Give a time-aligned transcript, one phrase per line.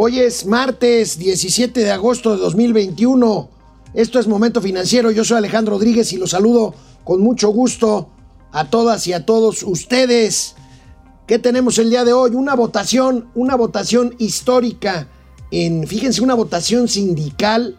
[0.00, 3.50] Hoy es martes 17 de agosto de 2021.
[3.94, 5.10] Esto es Momento Financiero.
[5.10, 8.08] Yo soy Alejandro Rodríguez y los saludo con mucho gusto
[8.52, 10.54] a todas y a todos ustedes.
[11.26, 12.36] ¿Qué tenemos el día de hoy?
[12.36, 15.08] Una votación, una votación histórica
[15.50, 17.76] en, fíjense, una votación sindical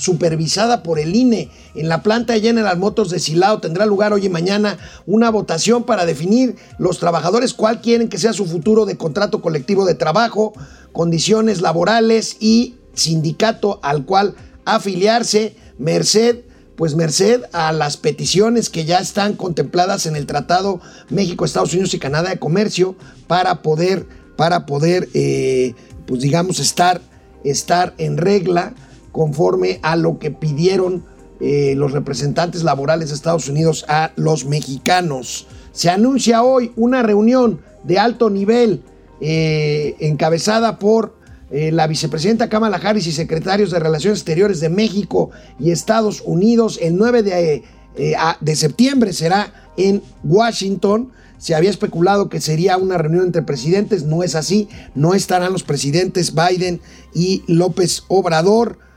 [0.00, 3.60] supervisada por el INE en la planta de General Motors de Silao.
[3.60, 8.32] Tendrá lugar hoy y mañana una votación para definir los trabajadores cuál quieren que sea
[8.32, 10.54] su futuro de contrato colectivo de trabajo,
[10.92, 14.34] condiciones laborales y sindicato al cual
[14.64, 16.44] afiliarse, merced
[16.76, 20.80] pues merced a las peticiones que ya están contempladas en el Tratado
[21.10, 24.06] México, Estados Unidos y Canadá de Comercio para poder,
[24.36, 25.74] para poder, eh,
[26.06, 27.02] pues digamos, estar,
[27.44, 28.72] estar en regla
[29.12, 31.04] conforme a lo que pidieron
[31.42, 35.46] eh, los representantes laborales de Estados Unidos a los mexicanos.
[35.72, 38.82] Se anuncia hoy una reunión de alto nivel
[39.22, 41.16] eh, encabezada por
[41.50, 46.78] eh, la vicepresidenta Kamala Harris y secretarios de Relaciones Exteriores de México y Estados Unidos.
[46.82, 47.62] El 9 de,
[48.40, 51.10] de septiembre será en Washington.
[51.38, 55.62] Se había especulado que sería una reunión entre presidentes, no es así, no estarán los
[55.62, 56.82] presidentes Biden
[57.14, 58.89] y López Obrador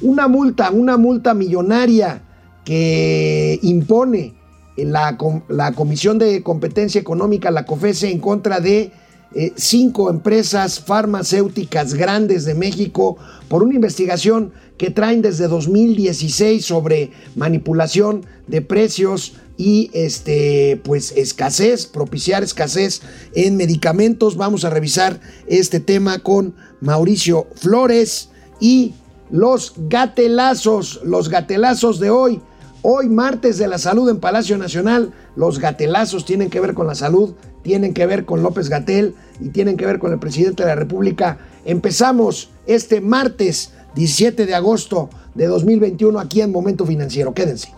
[0.00, 2.22] una multa, una multa millonaria
[2.64, 4.34] que impone
[4.76, 5.16] la,
[5.48, 8.92] la Comisión de Competencia Económica, la COFESE, en contra de
[9.34, 13.18] eh, cinco empresas farmacéuticas grandes de México
[13.48, 21.86] por una investigación que traen desde 2016 sobre manipulación de precios y este pues escasez,
[21.86, 23.02] propiciar escasez
[23.34, 24.36] en medicamentos.
[24.36, 28.94] Vamos a revisar este tema con Mauricio Flores y
[29.30, 32.40] los gatelazos, los gatelazos de hoy.
[32.82, 36.94] Hoy, martes de la salud en Palacio Nacional, los gatelazos tienen que ver con la
[36.94, 40.68] salud, tienen que ver con López Gatel y tienen que ver con el presidente de
[40.68, 41.38] la República.
[41.64, 47.34] Empezamos este martes 17 de agosto de 2021 aquí en Momento Financiero.
[47.34, 47.77] Quédense.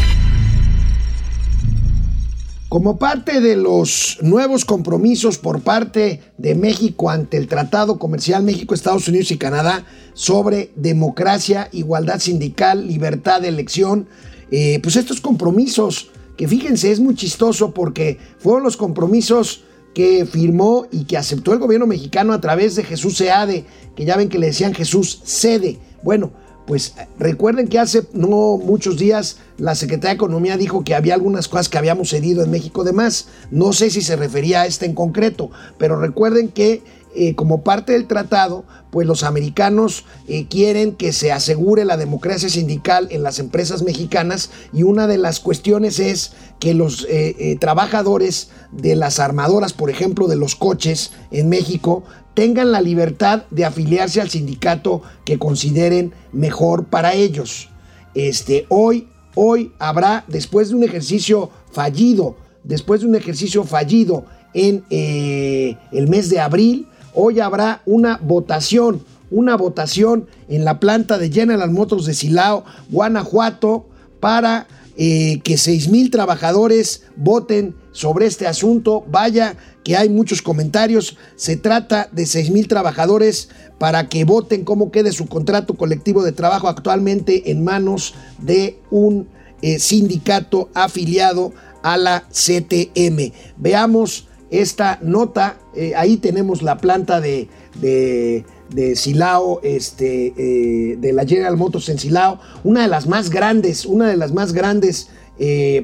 [2.71, 8.73] Como parte de los nuevos compromisos por parte de México ante el Tratado Comercial México,
[8.73, 14.07] Estados Unidos y Canadá sobre democracia, igualdad sindical, libertad de elección,
[14.51, 20.87] eh, pues estos compromisos, que fíjense, es muy chistoso porque fueron los compromisos que firmó
[20.93, 23.65] y que aceptó el gobierno mexicano a través de Jesús Seade,
[23.97, 25.77] que ya ven que le decían Jesús Cede.
[26.03, 26.31] Bueno,
[26.71, 31.49] pues recuerden que hace no muchos días la Secretaría de Economía dijo que había algunas
[31.49, 33.27] cosas que habíamos cedido en México de más.
[33.51, 36.81] No sé si se refería a este en concreto, pero recuerden que
[37.13, 42.47] eh, como parte del tratado, pues los americanos eh, quieren que se asegure la democracia
[42.47, 48.49] sindical en las empresas mexicanas y una de las cuestiones es que los eh, trabajadores
[48.71, 54.21] de las armadoras, por ejemplo, de los coches en México, tengan la libertad de afiliarse
[54.21, 57.67] al sindicato que consideren mejor para ellos.
[58.15, 64.83] Este, hoy, hoy habrá, después de un ejercicio fallido, después de un ejercicio fallido en
[64.89, 71.71] el mes de abril, hoy habrá una votación, una votación en la planta de General
[71.71, 73.85] Motors de Silao, Guanajuato,
[74.19, 74.67] para
[74.97, 79.03] eh, que 6 mil trabajadores voten sobre este asunto.
[79.09, 81.17] Vaya que hay muchos comentarios.
[81.35, 83.49] Se trata de 6 mil trabajadores
[83.79, 89.27] para que voten cómo quede su contrato colectivo de trabajo actualmente en manos de un
[89.61, 93.31] eh, sindicato afiliado a la CTM.
[93.57, 95.57] Veamos esta nota.
[95.73, 97.47] Eh, ahí tenemos la planta de,
[97.79, 103.85] de, Silao, este, eh, de la General Motors en Silao, una de las más grandes,
[103.85, 105.09] una de las más grandes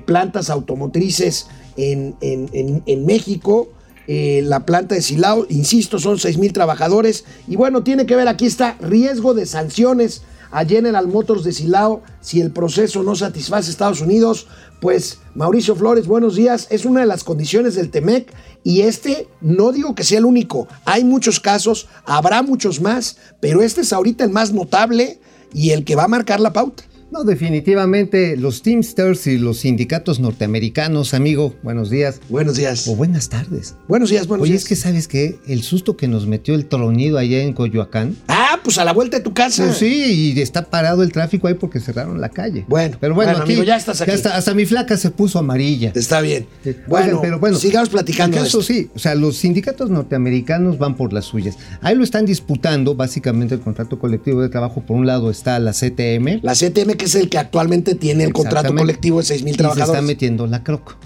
[0.06, 3.70] plantas automotrices en, en México.
[4.08, 7.26] Eh, la planta de Silao, insisto, son 6 mil trabajadores.
[7.48, 12.02] Y bueno, tiene que ver, aquí está, riesgo de sanciones a General Motors de Silao
[12.22, 14.48] si el proceso no satisface a Estados Unidos.
[14.80, 16.68] Pues Mauricio Flores, buenos días.
[16.70, 18.32] Es una de las condiciones del TEMEC
[18.64, 20.68] y este no digo que sea el único.
[20.86, 25.20] Hay muchos casos, habrá muchos más, pero este es ahorita el más notable
[25.52, 26.84] y el que va a marcar la pauta.
[27.10, 32.20] No, definitivamente los Teamsters y los sindicatos norteamericanos, amigo, buenos días.
[32.28, 32.86] Buenos días.
[32.90, 33.76] O buenas tardes.
[33.88, 34.64] Buenos días, buenos Oye, días.
[34.64, 38.18] es que sabes que el susto que nos metió el tronido allá en Coyoacán.
[38.28, 39.64] Ah, pues a la vuelta de tu casa.
[39.64, 42.66] Pues sí, y está parado el tráfico ahí porque cerraron la calle.
[42.68, 44.12] Bueno, pero bueno, bueno, aquí, amigo, ya estás aquí.
[44.12, 45.94] hasta, hasta mi flaca se puso amarilla.
[45.96, 46.46] Está bien.
[46.62, 46.76] Sí.
[46.88, 48.38] Bueno, Oigan, pero bueno, sigamos platicando.
[48.44, 48.62] esto.
[48.62, 51.58] sí, o sea, los sindicatos norteamericanos van por las suyas.
[51.82, 54.82] Ahí lo están disputando, básicamente el contrato colectivo de trabajo.
[54.82, 56.42] Por un lado está la CTM.
[56.42, 59.54] La CTM, que es el que actualmente tiene el contrato colectivo de 6 mil y
[59.54, 59.96] se trabajadores.
[59.96, 60.98] está metiendo la croc.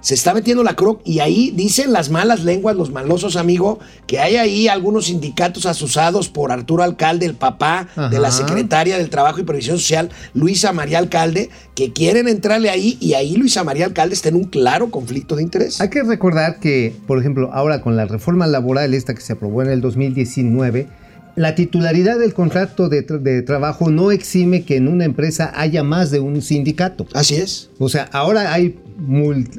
[0.00, 3.78] se está metiendo la croc y ahí dicen las malas lenguas, los malosos, amigo,
[4.08, 9.10] que hay ahí algunos sindicatos asusados por Arturo Alcalde, el papá de la secretaria del
[9.10, 13.84] Trabajo y Previsión Social, Luisa María Alcalde, que quieren entrarle ahí y ahí Luisa María
[13.84, 15.80] Alcalde está en un claro conflicto de interés.
[15.80, 19.62] Hay que recordar que, por ejemplo, ahora con la reforma laboral esta que se aprobó
[19.62, 20.88] en el 2019,
[21.36, 25.82] la titularidad del contrato de, tra- de trabajo no exime que en una empresa haya
[25.82, 27.06] más de un sindicato.
[27.14, 27.70] Así es.
[27.78, 28.78] O sea, ahora hay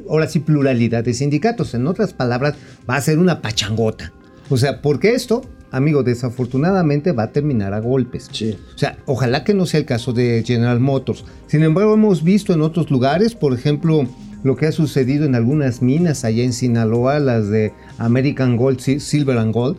[0.08, 1.74] ahora sí pluralidad de sindicatos.
[1.74, 2.54] En otras palabras,
[2.88, 4.12] va a ser una pachangota.
[4.50, 8.28] O sea, porque esto, amigo, desafortunadamente va a terminar a golpes.
[8.32, 8.56] Sí.
[8.74, 11.24] O sea, ojalá que no sea el caso de General Motors.
[11.46, 14.06] Sin embargo, hemos visto en otros lugares, por ejemplo,
[14.42, 19.00] lo que ha sucedido en algunas minas allá en Sinaloa, las de American Gold, Sil-
[19.00, 19.78] Silver and Gold,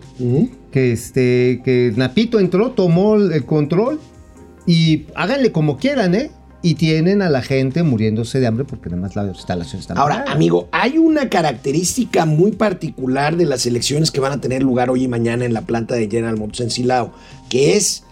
[0.75, 3.97] que este, que Napito entró, tomó el control
[4.67, 6.31] y háganle como quieran, ¿eh?
[6.61, 10.67] Y tienen a la gente muriéndose de hambre porque además la instalación está Ahora, amigo,
[10.73, 15.07] hay una característica muy particular de las elecciones que van a tener lugar hoy y
[15.07, 17.13] mañana en la planta de General Motors en Silao,
[17.47, 18.03] que es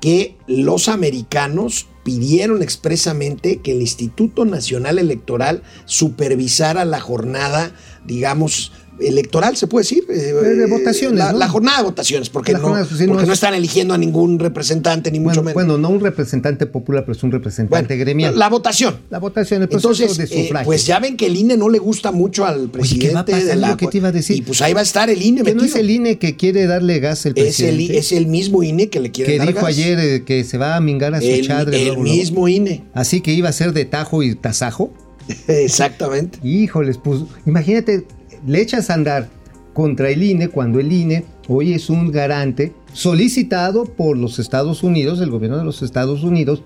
[0.00, 7.72] que los americanos pidieron expresamente que el Instituto Nacional Electoral supervisara la jornada,
[8.06, 10.04] digamos, electoral, se puede decir.
[10.08, 11.38] Eh, de votaciones, La, ¿no?
[11.38, 13.98] la jornada de votaciones, porque, no, jornada, sí, no porque no, es- están eligiendo a
[13.98, 15.54] ningún representante, ni mucho menos.
[15.54, 18.38] bueno, no un representante popular, pero es un representante Bueno, gremial.
[18.38, 18.96] la votación.
[19.10, 20.66] La votación, el proceso Entonces, de eh, sufragio.
[20.66, 23.24] pues ya ven que el INE no le gusta mucho al presidente ¿qué va a
[23.24, 23.42] pasar?
[23.44, 23.76] de la.
[23.76, 24.36] Que te iba a decir.
[24.36, 26.66] Y pues ahí va a estar el INE que no es el INE que quiere
[26.66, 27.98] darle gas al es, el, presidente.
[27.98, 29.68] es el mismo INE que le quiere que dar dijo gas.
[29.68, 31.76] ayer eh, que se va a mingar a su el, chadre.
[31.78, 32.16] el luego, luego.
[32.16, 32.84] mismo INE.
[32.94, 34.92] Así que iba a ser de tajo y tasajo.
[35.48, 36.38] Exactamente.
[36.46, 38.06] Híjoles, pues imagínate,
[38.46, 39.28] le echas a andar
[39.74, 45.20] contra el INE cuando el INE hoy es un garante solicitado por los Estados Unidos,
[45.20, 46.62] el gobierno de los Estados Unidos,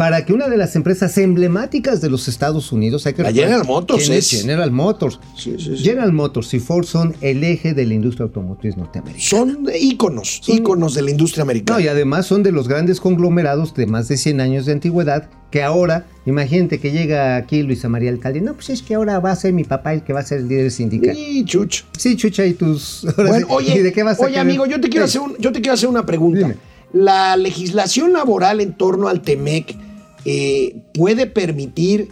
[0.00, 3.66] para que una de las empresas emblemáticas de los Estados Unidos, hay que La General
[3.66, 4.30] Motors es.
[4.30, 5.20] General Motors.
[5.36, 5.84] Sí, sí, sí.
[5.84, 9.22] General Motors y Ford son el eje de la industria automotriz norteamericana.
[9.22, 11.78] Son íconos, Son- íconos de la industria americana.
[11.78, 15.28] No, y además son de los grandes conglomerados de más de 100 años de antigüedad,
[15.50, 19.32] que ahora, imagínate que llega aquí Luisa María Alcalde, no, pues es que ahora va
[19.32, 21.14] a ser mi papá el que va a ser el líder sindical.
[21.14, 21.84] Y chucho.
[21.98, 23.06] Sí, Chucha, y tus...
[23.16, 24.40] Bueno, sí, oye, ¿y de qué vas a oye querer?
[24.46, 26.38] amigo, yo te quiero hacer un- yo te quiero hacer una pregunta.
[26.38, 26.56] Dime.
[26.94, 29.76] La legislación laboral en torno al TEMEC
[30.24, 32.08] eh, puede permitir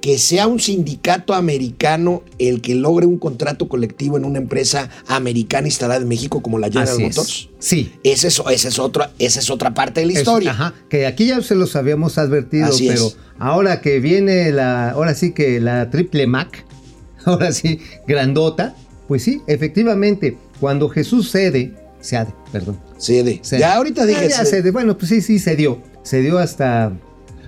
[0.00, 5.68] que sea un sindicato americano el que logre un contrato colectivo en una empresa americana
[5.68, 7.16] instalada en México como la General Así es.
[7.16, 7.48] Motors.
[7.60, 7.92] Sí.
[8.02, 10.50] Esa es, esa, es otra, esa es otra parte de la Es- historia.
[10.50, 13.16] ajá, que aquí ya se los habíamos advertido, Así pero es.
[13.38, 16.64] ahora que viene la, ahora sí que la triple Mac,
[17.24, 17.78] ahora sí,
[18.08, 18.74] grandota,
[19.06, 22.80] pues sí, efectivamente, cuando Jesús cede, cede, perdón.
[22.98, 23.38] Cede.
[23.44, 23.60] cede.
[23.60, 24.24] Ya ahorita dije.
[24.24, 24.62] Ah, ya cede.
[24.62, 24.70] cede.
[24.72, 25.80] Bueno, pues sí, sí, cedió.
[26.04, 26.92] Cedió hasta.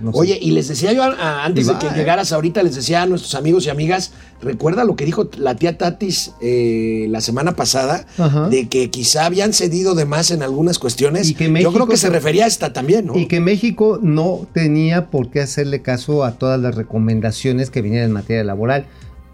[0.01, 0.17] No sé.
[0.19, 1.91] Oye, y les decía yo a- a- antes de que ¿eh?
[1.95, 4.11] llegaras ahorita, les decía a nuestros amigos y amigas,
[4.41, 8.49] recuerda lo que dijo la tía Tatis eh, la semana pasada, Ajá.
[8.49, 11.29] de que quizá habían cedido de más en algunas cuestiones.
[11.29, 13.17] Y que yo creo que se se- refería a esta también, ¿no?
[13.17, 18.03] Y que México no tenía por qué hacerle caso a todas las recomendaciones que venían
[18.03, 18.85] en materia laboral.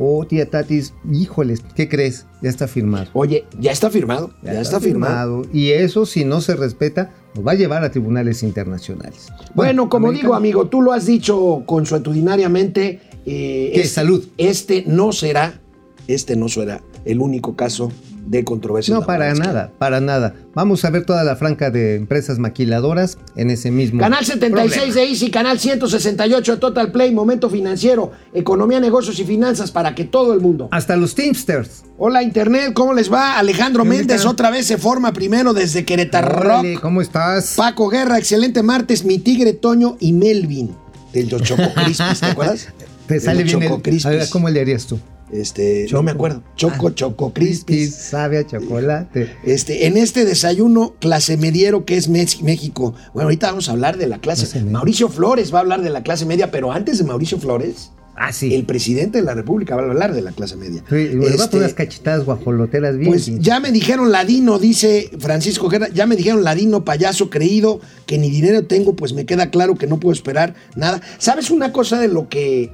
[0.03, 2.25] Oh, tía Tatis, híjoles, ¿qué crees?
[2.41, 3.07] Ya está firmado.
[3.13, 5.43] Oye, ya está firmado, ya, está, firmado.
[5.53, 9.27] Y eso, si no se respeta, nos va a llevar a tribunales internacionales.
[9.53, 12.99] Bueno, como americano- digo, amigo, tú lo has dicho consuetudinariamente.
[13.27, 14.25] eh, Salud.
[14.39, 15.61] Este no será,
[16.07, 17.91] este no será el único caso
[18.25, 18.93] de controversia.
[18.93, 20.35] No, para nada, para nada.
[20.53, 23.99] Vamos a ver toda la franca de empresas maquiladoras en ese mismo.
[23.99, 24.93] Canal 76 problema.
[24.93, 30.05] de Easy, canal 168 de Total Play, Momento Financiero, Economía, Negocios y Finanzas para que
[30.05, 30.69] todo el mundo.
[30.71, 31.83] Hasta los Teamsters.
[31.97, 33.37] Hola Internet, ¿cómo les va?
[33.37, 36.61] Alejandro ¿Qué onda, Méndez otra vez se forma primero desde Querétaro.
[36.81, 37.55] ¿Cómo estás?
[37.55, 40.75] Paco Guerra, excelente martes, mi tigre Toño y Melvin.
[41.13, 42.67] Del Choco Crispis, ¿te acuerdas?
[43.07, 43.81] Te sale bien Choco el...
[43.81, 44.05] Crispis.
[44.05, 44.99] A ver, ¿cómo le harías tú?
[45.31, 46.03] Este, no Choco.
[46.03, 46.43] me acuerdo.
[46.55, 49.29] Choco, Ah, Choco Crispis, sabe a chocolate.
[49.43, 52.93] Este, en este desayuno clase mediero que es México.
[53.13, 54.61] Bueno, ahorita vamos a hablar de la clase.
[54.63, 57.91] Mauricio Flores va a hablar de la clase media, pero antes de Mauricio Flores,
[58.23, 58.53] Ah, sí.
[58.53, 60.83] El presidente de la República va a hablar de la clase media.
[60.89, 63.09] Sí, le va a Este, poner unas cachetadas guajoloteras bien.
[63.09, 68.19] pues ya me dijeron ladino, dice Francisco Guerra, ya me dijeron ladino, payaso creído, que
[68.19, 71.01] ni dinero tengo, pues me queda claro que no puedo esperar nada.
[71.17, 72.71] ¿Sabes una cosa de lo que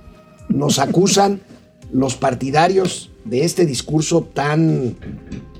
[0.50, 1.40] nos acusan
[1.92, 4.96] los partidarios de este discurso tan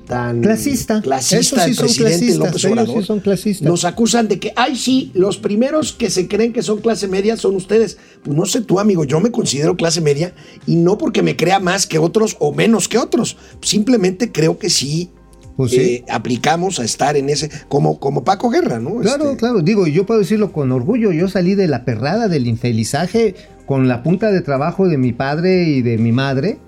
[0.08, 1.02] tan Clasista.
[1.02, 3.00] clasista sí del presidente López Obrador?
[3.00, 3.68] sí son clasistas.
[3.68, 7.36] Nos acusan de que, ay sí, los primeros que se creen que son clase media
[7.36, 7.98] son ustedes.
[8.24, 10.34] Pues no sé tú, amigo, yo me considero clase media
[10.66, 13.36] y no porque me crea más que otros o menos que otros.
[13.60, 15.10] Simplemente creo que sí,
[15.58, 15.80] Pues sí.
[15.80, 19.00] eh, aplicamos a estar en ese, como, como Paco Guerra, ¿no?
[19.00, 22.46] Claro, Este, claro, digo, yo puedo decirlo con orgullo, yo salí de la perrada, del
[22.46, 23.34] infelizaje,
[23.66, 26.58] con la punta de trabajo de mi padre y de mi madre,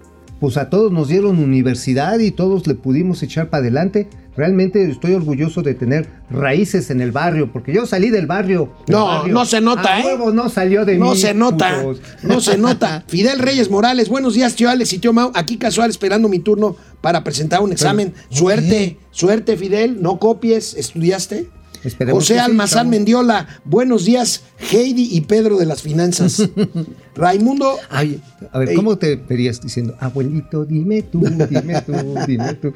[0.40, 4.08] pues a todos nos dieron universidad y todos le pudimos echar para adelante.
[4.36, 8.72] Realmente estoy orgulloso de tener raíces en el barrio, porque yo salí del barrio.
[8.88, 9.34] No, barrio.
[9.34, 10.04] no se nota, A ¿eh?
[10.06, 11.00] huevo no salió de mí.
[11.00, 12.00] No se nota, putos.
[12.22, 13.04] no se nota.
[13.08, 15.30] Fidel Reyes Morales, buenos días, tío Alex y tío Mau.
[15.34, 18.14] Aquí casual esperando mi turno para presentar un examen.
[18.30, 20.00] Suerte, suerte, Fidel.
[20.00, 21.48] No copies, ¿estudiaste?
[21.84, 22.90] Esperemos José sí, Almazán.
[22.90, 26.48] Mendiola, buenos días, Heidi y Pedro de las finanzas.
[27.14, 28.20] Raimundo, Ay,
[28.52, 28.74] a ver.
[28.74, 31.92] ¿cómo te verías diciendo, abuelito, dime tú, dime tú,
[32.26, 32.72] dime tú?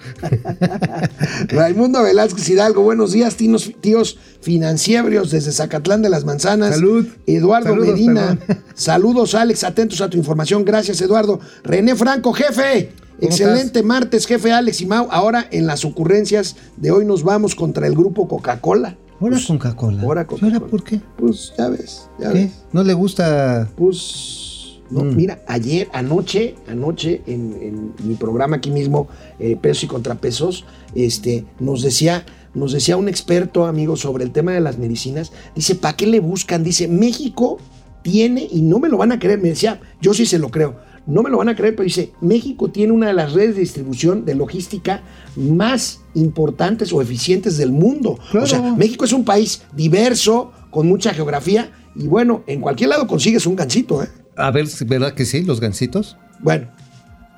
[1.49, 6.75] Raimundo Velázquez Hidalgo, buenos días, tíos, tíos financieros desde Zacatlán de las Manzanas.
[6.75, 7.07] Salud.
[7.27, 8.39] Eduardo Saludos, Medina.
[8.47, 8.65] perdón.
[8.75, 10.65] Saludos, Alex, atentos a tu información.
[10.65, 11.41] Gracias, Eduardo.
[11.63, 12.93] René Franco, jefe.
[13.21, 15.07] ¿Cómo Excelente martes, jefe Alex y Mau.
[15.11, 18.97] Ahora en las ocurrencias de hoy nos vamos contra el grupo Coca-Cola.
[19.21, 20.03] Ahora Pues, Coca-Cola.
[20.03, 20.55] ahora ¿Y Coca-Cola.
[20.57, 21.01] ahora por qué?
[21.17, 22.39] Pues ya ves, ya ¿Qué?
[22.45, 22.53] ves.
[22.73, 25.17] ¿No le gusta Pues, no, Mm.
[25.17, 31.45] mira, ayer, anoche, anoche, en, en mi programa aquí mismo, eh, Pesos y Contrapesos, este,
[31.61, 35.97] nos decía, nos decía un experto, amigo, sobre el tema de las medicinas, dice, ¿para
[35.97, 36.63] qué le buscan?
[36.65, 37.59] Dice, México
[38.03, 40.77] tiene, y no me lo van a creer, me decía, yo sí se lo creo,
[41.07, 43.61] no me lo van a creer, pero dice, México tiene una de las redes de
[43.61, 45.03] distribución de logística
[45.37, 48.19] más importantes o eficientes del mundo.
[48.33, 48.77] O sea, Claro.
[48.77, 53.55] México es un país diverso, con mucha geografía, y bueno, en cualquier lado consigues un
[53.57, 54.09] gancito, ¿eh?
[54.37, 55.43] A ver, ¿verdad que sí?
[55.45, 56.17] Los gancitos.
[56.41, 56.69] Bueno,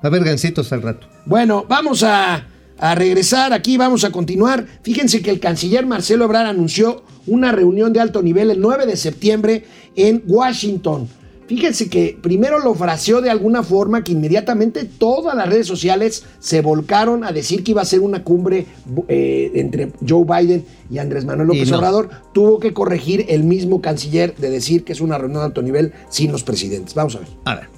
[0.03, 1.07] A ver, gancitos al rato.
[1.27, 2.47] bueno, vamos a,
[2.79, 4.67] a regresar aquí, vamos a continuar.
[4.83, 8.97] Fíjense que el canciller Marcelo Ebrard anunció una reunión de alto nivel el 9 de
[8.97, 9.65] septiembre
[9.97, 11.09] en Washington.
[11.47, 16.61] Fíjense que primero lo fraseó de alguna forma que inmediatamente todas las redes sociales se
[16.61, 18.67] volcaron a decir que iba a ser una cumbre
[19.07, 21.79] eh, entre Joe Biden y Andrés Manuel López no.
[21.79, 22.11] Obrador.
[22.35, 25.93] Tuvo que corregir el mismo canciller de decir que es una reunión de alto nivel
[26.09, 26.95] sin los presidentes.
[26.95, 27.29] Vamos a ver.
[27.45, 27.69] A ver.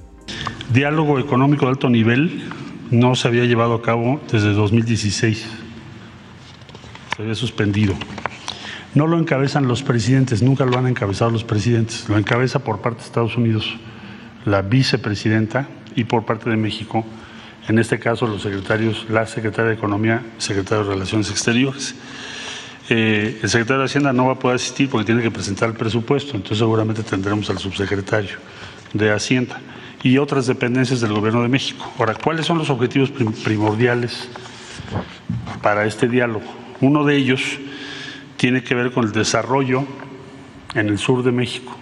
[0.72, 2.42] Diálogo económico de alto nivel
[2.90, 5.44] no se había llevado a cabo desde 2016.
[7.16, 7.94] Se había suspendido.
[8.98, 12.08] No lo encabezan los presidentes, nunca lo han encabezado los presidentes.
[12.08, 13.76] Lo encabeza por parte de Estados Unidos
[14.44, 17.06] la vicepresidenta y por parte de México,
[17.68, 21.94] en este caso los secretarios, la secretaria de Economía, secretario de Relaciones Exteriores.
[22.88, 25.76] Eh, el secretario de Hacienda no va a poder asistir porque tiene que presentar el
[25.76, 28.38] presupuesto, entonces seguramente tendremos al subsecretario
[28.94, 29.60] de Hacienda
[30.02, 31.88] y otras dependencias del Gobierno de México.
[32.00, 34.28] Ahora, ¿cuáles son los objetivos prim- primordiales
[35.62, 36.46] para este diálogo?
[36.80, 37.60] Uno de ellos
[38.38, 39.84] tiene que ver con el desarrollo
[40.74, 41.76] en el sur de México.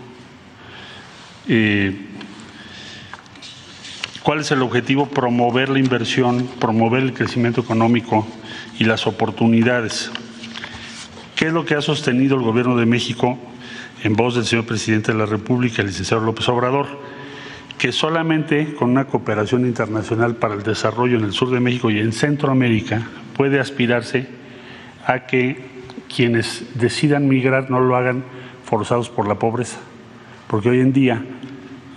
[4.27, 5.07] ¿Cuál es el objetivo?
[5.07, 8.27] Promover la inversión, promover el crecimiento económico
[8.79, 10.11] y las oportunidades.
[11.37, 13.39] ¿Qué es lo que ha sostenido el Gobierno de México
[14.03, 16.89] en voz del señor presidente de la República, el licenciado López Obrador?
[17.79, 22.01] Que solamente con una cooperación internacional para el desarrollo en el sur de México y
[22.01, 24.27] en Centroamérica puede aspirarse
[25.07, 25.76] a que
[26.15, 28.25] quienes decidan migrar no lo hagan
[28.65, 29.79] forzados por la pobreza.
[30.49, 31.25] Porque hoy en día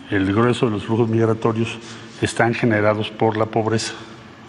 [0.09, 1.77] el grueso de los flujos migratorios
[2.21, 3.93] están generados por la pobreza.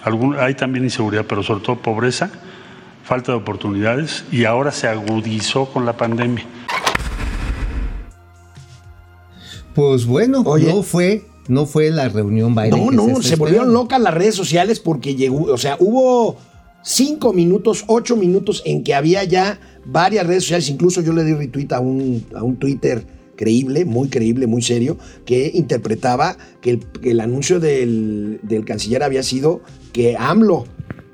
[0.03, 2.31] Algún- hay también inseguridad, pero sobre todo pobreza,
[3.05, 6.45] falta de oportunidades y ahora se agudizó con la pandemia.
[9.75, 10.67] Pues bueno, Oye.
[10.73, 12.71] no fue, no fue la reunión Biden.
[12.71, 16.39] No, no, está se volvieron locas las redes sociales porque llegó, o sea, hubo
[16.83, 21.35] cinco minutos, ocho minutos en que había ya varias redes sociales, incluso yo le di
[21.35, 23.05] retweet a un, a un Twitter
[23.37, 29.03] creíble, muy creíble, muy serio, que interpretaba que el, que el anuncio del, del canciller
[29.03, 30.67] había sido que AMLO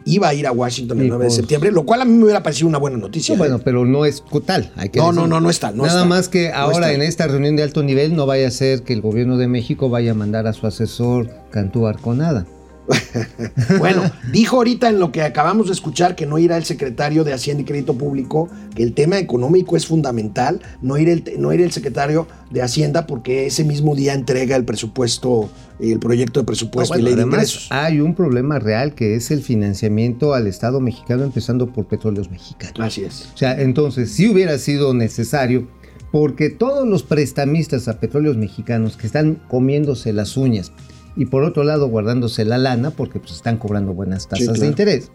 [0.07, 2.25] iba a ir a Washington el Y 9 de septiembre, lo cual a mí me
[2.25, 3.35] hubiera parecido una buena noticia.
[3.35, 3.49] No, ¿eh?
[3.49, 4.73] bueno, pero no es tal.
[4.77, 6.09] Hay que No, no, no, no está, no Nada está.
[6.09, 9.01] más que ahora en esta reunión de alto nivel no vaya a ser que el
[9.01, 12.47] gobierno de México vaya a mandar a su asesor Cantú Arconada.
[13.79, 14.03] bueno,
[14.33, 17.63] dijo ahorita en lo que acabamos de escuchar que no irá el secretario de Hacienda
[17.63, 21.73] y Crédito Público, que el tema económico es fundamental, no ir el, no ir el
[21.73, 25.49] secretario de Hacienda porque ese mismo día entrega el presupuesto,
[25.81, 27.69] el proyecto de presupuesto No, y ley de ingresos.
[27.71, 32.79] hay un problema real que es el financiamiento al Estado mexicano, empezando por petróleos mexicanos.
[32.81, 33.31] Así es.
[33.35, 35.69] O sea, entonces, si hubiera sido necesario,
[36.13, 40.73] porque todos los prestamistas a petróleos mexicanos que están comiéndose las uñas
[41.17, 44.61] y por otro lado guardándose la lana, porque pues están cobrando buenas tasas claro.
[44.61, 45.11] de interés,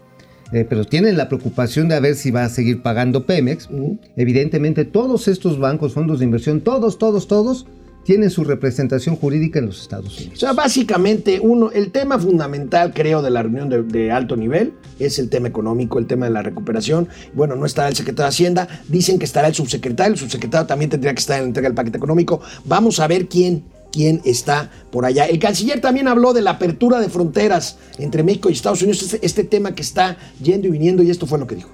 [0.52, 3.68] eh, pero tienen la preocupación de a ver si va a seguir pagando Pemex.
[4.16, 7.66] Evidentemente, todos estos bancos, fondos de inversión, todos, todos, todos,
[8.04, 10.40] tienen su representación jurídica en los Estados O Unidos.
[10.40, 15.18] sea, básicamente, uno, el tema fundamental, creo, de la reunión de, de alto nivel es
[15.18, 17.08] el tema económico, el tema de la recuperación.
[17.32, 20.90] Bueno, no estará el secretario de Hacienda, dicen que estará el subsecretario, el subsecretario también
[20.90, 22.40] tendría que estar en la entrega del paquete económico.
[22.64, 25.26] Vamos a ver quién, quién está por allá.
[25.26, 29.24] El canciller también habló de la apertura de fronteras entre México y Estados Unidos, este,
[29.24, 31.70] este tema que está yendo y viniendo, y esto fue lo que dijo.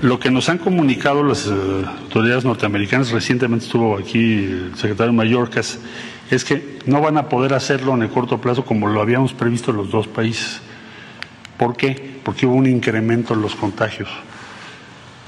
[0.00, 1.50] Lo que nos han comunicado las eh,
[2.02, 5.78] autoridades norteamericanas, recientemente estuvo aquí el secretario Mayorkas,
[6.30, 9.72] es que no van a poder hacerlo en el corto plazo como lo habíamos previsto
[9.72, 10.60] los dos países.
[11.58, 12.18] ¿Por qué?
[12.24, 14.08] Porque hubo un incremento en los contagios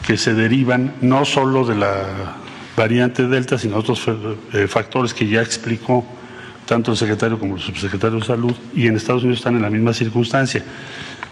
[0.06, 2.36] que se derivan no solo de la
[2.76, 4.06] variante Delta, sino otros
[4.52, 6.04] eh, factores que ya explicó
[6.66, 9.70] tanto el secretario como el subsecretario de Salud, y en Estados Unidos están en la
[9.70, 10.64] misma circunstancia.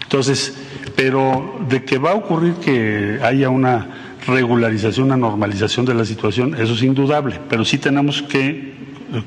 [0.01, 0.55] Entonces,
[0.95, 3.87] pero de que va a ocurrir que haya una
[4.27, 8.73] regularización, una normalización de la situación, eso es indudable, pero sí tenemos que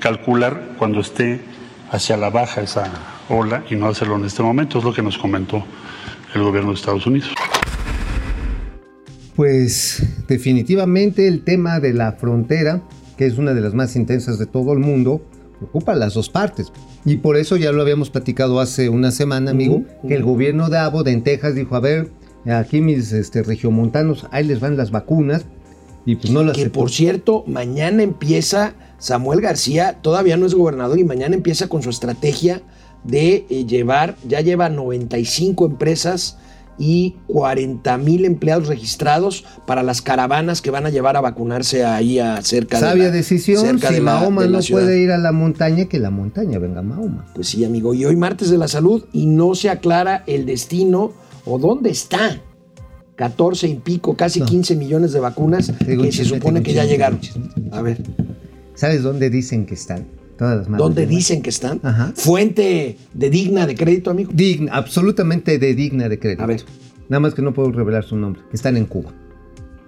[0.00, 1.40] calcular cuando esté
[1.90, 2.90] hacia la baja esa
[3.28, 5.64] ola y no hacerlo en este momento, es lo que nos comentó
[6.34, 7.34] el gobierno de Estados Unidos.
[9.38, 12.82] Pues definitivamente el tema de la frontera,
[13.16, 15.20] que es una de las más intensas de todo el mundo,
[15.58, 16.72] preocupa a las dos partes.
[17.04, 20.78] Y por eso ya lo habíamos platicado hace una semana, amigo, que el gobierno de
[20.78, 22.10] Abbott en Texas dijo, a ver,
[22.46, 25.44] aquí mis este, regiomontanos, ahí les van las vacunas.
[26.04, 30.98] Y pues no las Que por cierto, mañana empieza Samuel García, todavía no es gobernador
[30.98, 32.60] y mañana empieza con su estrategia
[33.04, 36.38] de eh, llevar, ya lleva 95 empresas
[36.78, 42.18] y 40 mil empleados registrados para las caravanas que van a llevar a vacunarse ahí
[42.20, 44.82] a cerca de Sabia la- decisión, cerca si de la- Mahoma de la no ciudad.
[44.82, 47.26] puede ir a la montaña, que la montaña venga a Mahoma.
[47.34, 47.94] Pues sí, amigo.
[47.94, 51.12] Y hoy martes de la salud y no se aclara el destino
[51.44, 52.40] o dónde está.
[53.16, 54.46] 14 y pico, casi No.
[54.46, 57.18] 15 millones de vacunas que se supone que ya llegaron.
[57.20, 57.48] chisme.
[57.72, 57.98] A ver,
[58.76, 60.06] ¿Sabes dónde dicen que están?
[60.38, 61.80] Todas las malas ¿dónde dicen que están?
[61.82, 62.12] Ajá.
[62.14, 64.30] Fuente de digna de crédito, amigo.
[64.32, 66.44] Digna, absolutamente de digna de crédito.
[66.44, 66.64] A ver.
[67.08, 68.42] Nada más que no puedo revelar su nombre.
[68.52, 69.10] Están en Cuba.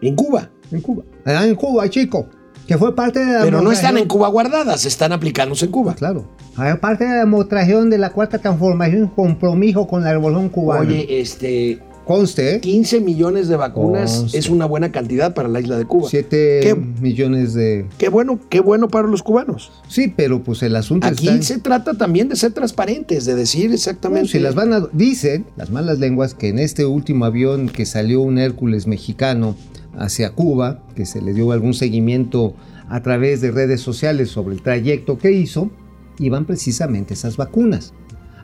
[0.02, 0.50] En Cuba.
[0.72, 1.04] En Cuba.
[1.24, 2.28] Ah, en Cuba, chico.
[2.66, 5.94] Que fue parte de la Pero no están en Cuba guardadas, están aplicándose en Cuba.
[5.94, 6.28] Claro.
[6.56, 10.80] Ah, Parte de la demostración de la cuarta transformación, compromiso con la revolución cubana.
[10.82, 12.60] Oye, este, Conste, ¿eh?
[12.60, 14.38] 15 millones de vacunas Conste.
[14.38, 16.08] es una buena cantidad para la isla de Cuba.
[16.10, 17.86] 7 Qué, millones de.
[17.98, 19.70] qué bueno, qué bueno para los cubanos.
[19.86, 21.36] Sí, pero pues el asunto Aquí está.
[21.36, 24.22] en- se trata también de ser transparentes, de decir exactamente.
[24.22, 24.88] Bueno, si las van a.
[24.92, 29.54] Dicen las malas lenguas que en este último avión que salió un Hércules mexicano
[29.96, 32.54] hacia Cuba, que se le dio algún seguimiento
[32.88, 35.70] a través de redes sociales sobre el trayecto que hizo,
[36.18, 37.92] iban precisamente esas vacunas.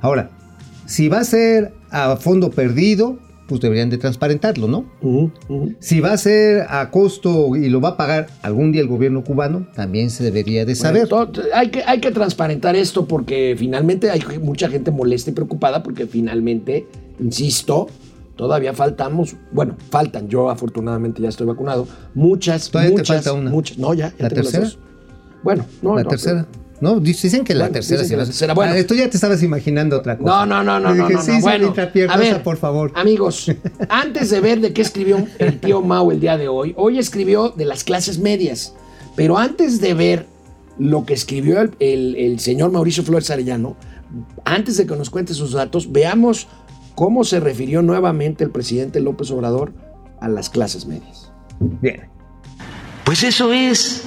[0.01, 0.31] Ahora,
[0.87, 4.85] si va a ser a fondo perdido, pues deberían de transparentarlo, ¿no?
[5.79, 9.23] Si va a ser a costo y lo va a pagar algún día el gobierno
[9.23, 11.09] cubano, también se debería de saber.
[11.09, 15.83] Bueno, hay, que, hay que transparentar esto porque finalmente hay mucha gente molesta y preocupada
[15.83, 16.87] porque finalmente,
[17.21, 17.87] insisto,
[18.37, 23.51] todavía faltamos, bueno, faltan, yo afortunadamente ya estoy vacunado, muchas, Todavía te muchas, falta una.
[23.51, 24.65] muchas, no, ya, ya ¿La las tercera?
[24.65, 24.79] dos.
[25.43, 26.47] Bueno, no, la no, tercera.
[26.81, 28.73] No, dicen que la Bueno, tercera dicen sí que va la a ser- tercera, bueno.
[28.75, 30.45] Ah, esto ya te estabas imaginando otra cosa.
[30.45, 31.41] No, no, no, no, Le no, dije, no, sí, no.
[31.41, 31.75] Bueno,
[32.11, 32.93] a ver, por favor.
[32.95, 33.51] Amigos,
[33.89, 37.49] antes de ver de qué escribió el tío Mau el día de hoy, hoy escribió
[37.51, 38.75] de las clases medias.
[39.15, 40.27] Pero antes de ver
[40.79, 43.77] lo que escribió el, el- el señor Mauricio Flores Arellano,
[44.45, 46.47] antes de que nos cuente sus datos, veamos
[46.95, 49.73] cómo se refirió nuevamente el presidente López Obrador
[50.21, 51.33] a las clases medias.
[51.59, 52.03] Bien.
[53.05, 54.03] Pues eso es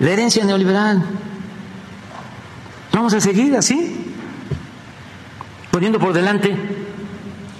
[0.00, 1.02] la herencia neoliberal.
[3.00, 4.12] Vamos a seguir así,
[5.70, 6.54] poniendo por delante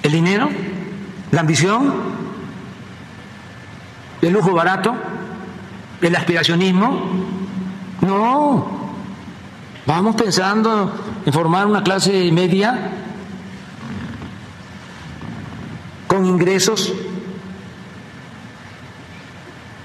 [0.03, 0.51] el dinero,
[1.31, 1.95] la ambición,
[4.21, 4.95] el lujo barato,
[6.03, 7.07] el aspiracionismo.
[8.03, 8.67] No,
[9.87, 10.93] vamos pensando
[11.25, 12.91] en formar una clase media
[16.07, 16.93] con ingresos,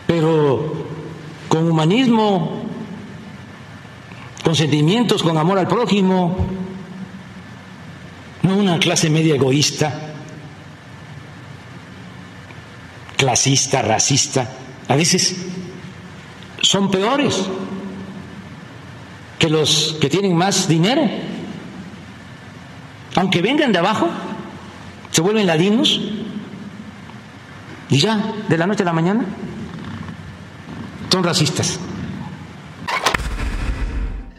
[0.05, 0.85] pero
[1.47, 2.64] con humanismo,
[4.45, 6.37] con sentimientos, con amor al prójimo,
[8.43, 10.13] no una clase media egoísta,
[13.17, 14.47] clasista, racista,
[14.87, 15.35] a veces
[16.61, 17.41] son peores
[19.39, 21.09] que los que tienen más dinero.
[23.15, 24.07] Aunque vengan de abajo,
[25.09, 26.01] se vuelven ladinos
[27.89, 29.25] y ya, de la noche a la mañana,
[31.09, 31.79] son racistas.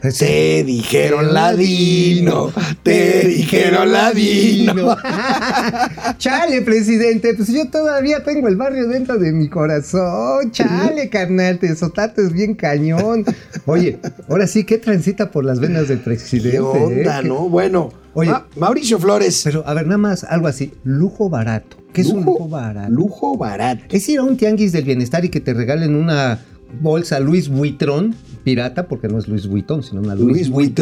[0.01, 2.51] Te dijeron ladino,
[2.83, 4.95] te dijeron ladino.
[6.17, 10.51] Chale, presidente, pues yo todavía tengo el barrio dentro de mi corazón.
[10.51, 13.25] Chale, carnal, te sotates bien cañón.
[13.65, 16.51] Oye, ahora sí, ¿qué transita por las venas del presidente?
[16.51, 17.23] ¿Qué onda, eh?
[17.23, 17.49] no?
[17.49, 18.31] Bueno, Oye.
[18.31, 19.41] Ma- Mauricio Flores.
[19.43, 21.77] Pero, a ver, nada más, algo así, lujo barato.
[21.93, 22.91] ¿Qué es un lujo barato?
[22.91, 23.83] Lujo barato.
[23.89, 26.39] Es ir a un tianguis del bienestar y que te regalen una
[26.79, 30.71] bolsa Luis Vuitton pirata, porque no es Luis Vuitton, sino una Luis, Luis.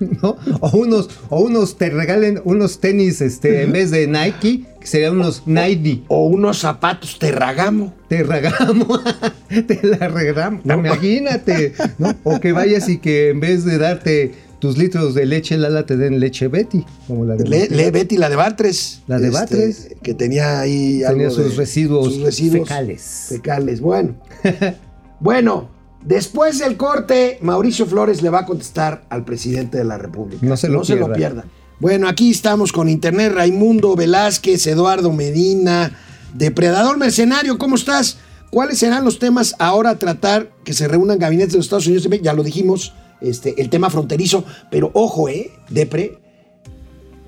[0.00, 0.36] ¿No?
[0.60, 5.16] O unos, o unos te regalen unos tenis, este, en vez de Nike, que serían
[5.16, 6.02] unos Nike.
[6.08, 7.94] O unos zapatos Terragamo.
[8.08, 9.02] Te regamos,
[9.48, 10.64] te la regalamos.
[10.64, 12.14] Imagínate, ¿no?
[12.24, 15.96] O que vayas y que en vez de darte tus litros de leche Lala te
[15.96, 19.00] den leche Betty, como la de Le, le Betty la de Batres.
[19.06, 19.88] La de Este, Batres.
[20.02, 23.26] Que tenía ahí Tenía algo de- sus residuos sus residuos fecales.
[23.30, 24.14] Fecales, bueno.
[25.20, 25.70] bueno,
[26.04, 30.44] después del corte, Mauricio Flores le va a contestar al presidente de la República.
[30.46, 31.44] No se lo no se lo pierda.
[31.78, 35.92] Bueno, aquí estamos con Internet, Raimundo Velázquez, Eduardo Medina,
[36.34, 38.18] Depredador Mercenario, ¿cómo estás?
[38.50, 42.06] ¿Cuáles serán los temas ahora a tratar que se reúnan gabinetes de los Estados Unidos?
[42.20, 45.50] Ya lo dijimos, este, el tema fronterizo, pero ojo, ¿eh?
[45.68, 46.18] Depre,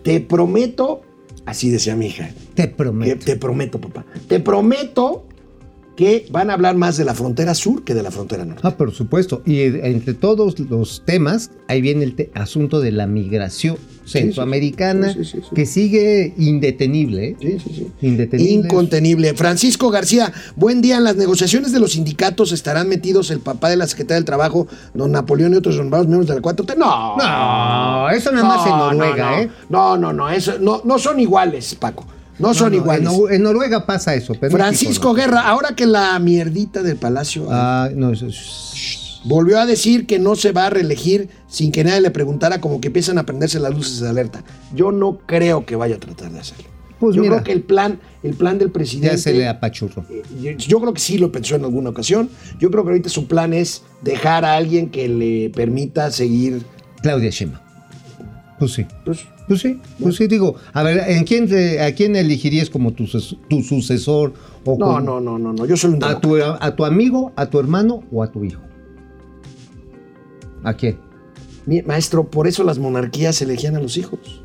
[0.02, 1.02] te prometo,
[1.46, 3.24] así decía mi hija, Te te, prometo.
[3.24, 5.26] te prometo, papá, te prometo
[5.96, 8.62] que van a hablar más de la frontera sur que de la frontera norte.
[8.64, 9.42] Ah, por supuesto.
[9.44, 15.12] Y eh, entre todos los temas, ahí viene el te- asunto de la migración centroamericana,
[15.12, 17.28] Sí, sí, sí, que sigue indetenible.
[17.31, 17.37] ¿eh?
[17.40, 18.07] Sí, sí, sí.
[18.07, 18.52] Indetenible.
[18.52, 19.35] Incontenible.
[19.35, 20.96] Francisco García, buen día.
[20.96, 24.66] En las negociaciones de los sindicatos estarán metidos el papá de la Secretaria del Trabajo,
[24.94, 26.76] don Napoleón y otros nombrados miembros de la 4T.
[26.76, 27.16] No.
[27.16, 29.50] No, eso nada más en Noruega, no, ¿eh?
[29.68, 32.07] No, no, no, eso, no, no son iguales, Paco.
[32.38, 33.08] No son No, no, iguales.
[33.08, 34.34] En, Nor- en Noruega pasa eso.
[34.40, 35.14] pero Francisco no.
[35.14, 40.18] Guerra, ahora que la mierdita del palacio Ah, no, eso es- volvió a decir que
[40.18, 43.60] no se va a reelegir sin que nadie le preguntara, como que empiezan a prenderse
[43.60, 44.42] las luces de alerta.
[44.74, 46.64] Yo no creo que vaya a tratar de hacerlo.
[46.98, 47.34] Pues Yo mira.
[47.34, 49.16] creo que el plan, el plan del presidente.
[49.16, 50.04] ya se le apachurró.
[50.08, 52.30] Eh, Yo, yo creo que sí lo pensó en alguna ocasión.
[52.60, 56.62] Yo creo que ahorita su plan es dejar a alguien que le permita seguir.
[57.02, 57.62] Claudia Sheinbaum.
[58.58, 58.86] Pues sí.
[59.04, 59.18] Pues,
[59.48, 63.07] Pues sí, pues sí, digo, a ver, ¿en quién te- ¿a quién elegirías como tu,
[63.07, 64.33] sucesor?
[64.64, 65.66] O no, como- no, no, no, no.
[65.66, 68.61] Yo soy un ¿A tu, ¿A tu amigo, a tu hermano o a tu hijo?
[70.64, 70.98] ¿A quién?
[71.66, 74.42] Mi- Maestro, por eso las monarquías elegían a los hijos.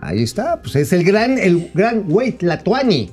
[0.00, 3.10] Ahí está, pues es el gran, el gran güey, Tlatuani.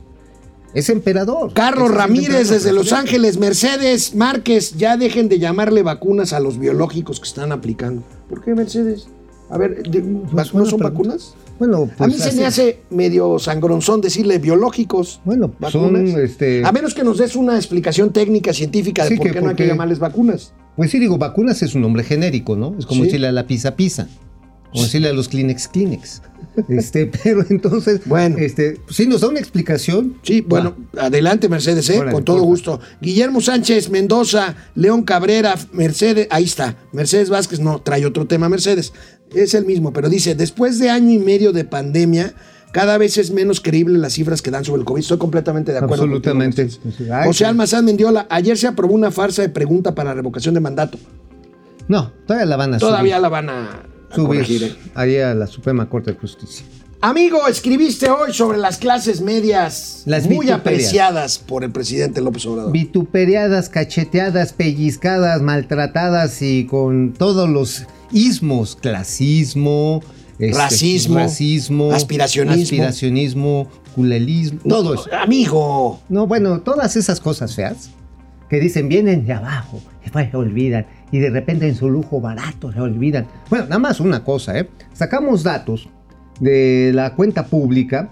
[0.74, 1.54] Es emperador.
[1.54, 2.94] Carlos es Ramírez emperador desde Los.
[2.94, 8.04] Ángeles, Mercedes Márquez, ya dejen de llamarle vacunas a los biológicos que están aplicando.
[8.30, 9.08] ¿Por qué Mercedes?
[9.50, 10.84] A ver, de- ¿no buena son pregunta.
[10.90, 11.34] vacunas?
[11.60, 15.22] Bueno, a mí pues se me hace medio sangronzón decirle biológicos.
[15.26, 16.16] Bueno, son, vacunas.
[16.20, 19.42] este- A menos que nos des una explicación técnica, científica de Sí, por que qué
[19.42, 20.54] no hay que llamarles vacunas.
[20.76, 22.76] Pues sí, digo, vacunas es un nombre genérico, ¿no?
[22.78, 23.06] Es como Sí.
[23.08, 24.08] decirle a la pizza pizza.
[24.74, 26.22] O decirle a los Kleenex Kleenex.
[26.70, 28.36] Este, pero entonces, Bueno.
[28.40, 30.18] este, sí nos da una explicación.
[30.24, 31.98] Sí, bueno, adelante Mercedes, ¿eh?
[32.00, 32.48] Órale, con todo porfa.
[32.48, 32.80] gusto.
[33.02, 36.76] Guillermo Sánchez, Mendoza, León Cabrera, Mercedes, ahí está.
[36.92, 38.94] Mercedes Vázquez, no, trae otro tema Mercedes.
[39.34, 42.34] Es el mismo, pero dice, después de año y medio de pandemia,
[42.72, 45.00] cada vez es menos creíble las cifras que dan sobre el COVID.
[45.02, 46.04] Estoy completamente de acuerdo.
[46.08, 46.64] contigo, Absolutamente.
[46.84, 47.12] Mercedes.
[47.12, 47.46] Ay, José.
[47.46, 50.98] Almazán Mendiola, ayer se aprobó una farsa de pregunta para revocación de mandato.
[51.88, 53.22] No, todavía la van a Todavía subir.
[53.22, 54.64] la van a subir.
[54.64, 54.76] ¿eh?
[54.96, 56.66] ahí a la Suprema Corte de Justicia.
[57.00, 62.72] Amigo, escribiste hoy sobre las clases medias Las muy apreciadas por el presidente López Obrador.
[62.72, 70.02] Vituperiadas, cacheteadas, pellizcadas, maltratadas y con todos los ismos, clasismo,
[70.40, 72.64] este, Racismo, racismo, aspiracionismo.
[72.64, 75.10] aspiracionismo, culelismo, todo eso.
[75.14, 76.02] Amigo.
[76.10, 77.92] No, bueno, todas esas cosas feas
[78.50, 82.72] que dicen vienen de abajo, después se olvidan y de repente en su lujo barato
[82.72, 83.28] se olvidan.
[83.50, 84.70] Bueno, nada más una cosa, ¿eh?
[84.94, 85.90] Sacamos datos
[86.40, 88.10] de la cuenta pública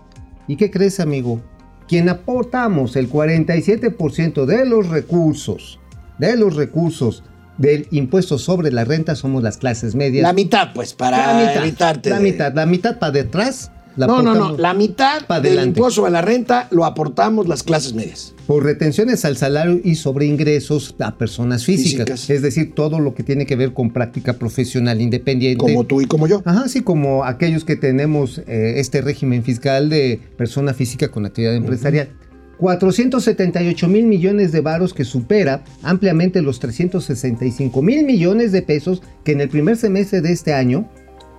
[0.47, 1.41] y ¿qué crees, amigo?
[1.88, 5.79] Quien aportamos el 47% de los recursos,
[6.17, 7.23] de los recursos
[7.58, 10.23] del impuesto sobre la renta somos las clases medias.
[10.23, 12.10] La mitad, pues, para La mitad, evitarte.
[12.10, 14.58] La de- mitad, la mitad para detrás la no, no, no.
[14.58, 18.34] La mitad del impuesto sobre la renta lo aportamos las clases medias.
[18.45, 22.05] por retenciones al salario y sobre ingresos a personas físicas.
[22.05, 22.29] Físicas.
[22.29, 25.58] Es decir, todo lo que tiene que ver con práctica profesional independiente.
[25.58, 26.41] Como tú y como yo.
[26.45, 31.55] Ajá, sí, como aquellos que tenemos eh, este régimen fiscal de persona física con actividad
[31.55, 32.10] empresarial.
[32.58, 39.34] 478 mil millones de varos que supera ampliamente los 365 mil millones de pesos que
[39.34, 40.89] en el primer semestre de este año,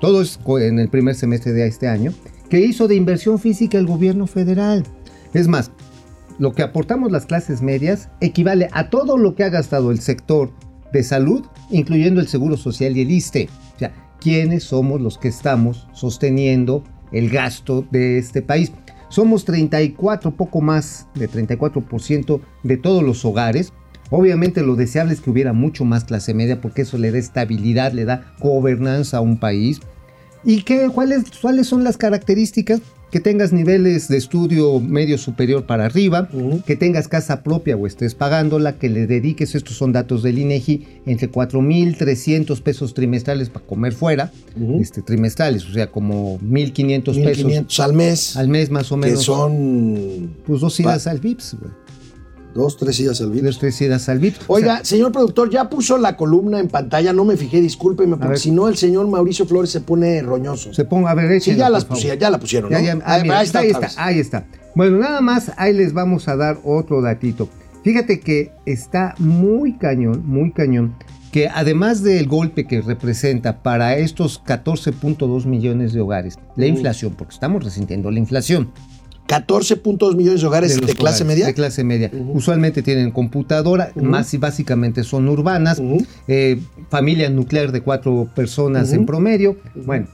[0.00, 2.12] todo es en el primer semestre de este año,
[2.48, 4.84] que hizo de inversión física el gobierno federal.
[5.34, 5.70] Es más,
[6.38, 10.50] lo que aportamos las clases medias equivale a todo lo que ha gastado el sector
[10.92, 13.48] de salud, incluyendo el Seguro Social y el ISTE.
[13.74, 18.72] O sea, ¿quiénes somos los que estamos sosteniendo el gasto de este país?
[19.08, 23.72] Somos 34, poco más de 34% de todos los hogares.
[24.10, 27.92] Obviamente lo deseable es que hubiera mucho más clase media porque eso le da estabilidad,
[27.92, 29.80] le da gobernanza a un país.
[30.46, 32.80] ¿Y qué, cuáles, cuáles son las características?
[33.10, 36.28] Que tengas niveles de estudio medio superior para arriba,
[36.66, 40.86] que tengas casa propia o estés pagándola, que le dediques, estos son datos del INEGI,
[41.06, 44.32] entre 4.300 pesos trimestrales para comer fuera,
[44.80, 48.36] este, trimestrales, o sea, como 1.500 pesos 1500 al mes.
[48.36, 49.24] al mes más o que menos.
[49.24, 51.85] son Pues dos idas al VIPS, güey.
[52.56, 54.18] Dos, tres días al Dos, tres idas al.
[54.48, 58.16] O Oiga, sea, señor productor, ya puso la columna en pantalla, no me fijé, discúlpeme,
[58.16, 60.74] porque si no el señor Mauricio Flores se pone roñoso.
[60.74, 62.84] se ponga a ver, Sí, échenla, ya, las pusieron, ya la pusieron, Ya, ¿no?
[62.84, 64.46] ya, ah, ahí, mira, ahí está, ahí está, ahí está.
[64.74, 67.48] Bueno, nada más, ahí les vamos a dar otro datito.
[67.84, 70.96] Fíjate que está muy cañón, muy cañón,
[71.30, 77.34] que además del golpe que representa para estos 14.2 millones de hogares, la inflación, porque
[77.34, 78.72] estamos resintiendo la inflación.
[79.26, 81.46] 14.2 millones de hogares de, clase hogares, media.
[81.46, 82.10] De clase media.
[82.32, 86.04] Usualmente tienen computadora, más y básicamente son urbanas, Ujú.
[86.28, 86.60] eh,
[86.90, 89.56] familia nuclear de cuatro personas en promedio.
[89.74, 90.06] Bueno,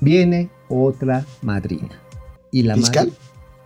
[0.00, 1.88] viene otra madrina.
[2.52, 3.12] Y la ¿Fiscal?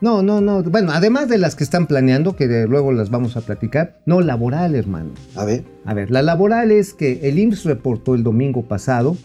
[0.00, 0.62] No, no, no.
[0.62, 4.20] Bueno, además de las que están planeando, que de- luego las vamos a platicar, no
[4.20, 5.10] laboral, hermano.
[5.34, 5.64] A ver.
[5.86, 9.16] A ver, la laboral es que el IMSS reportó el domingo pasado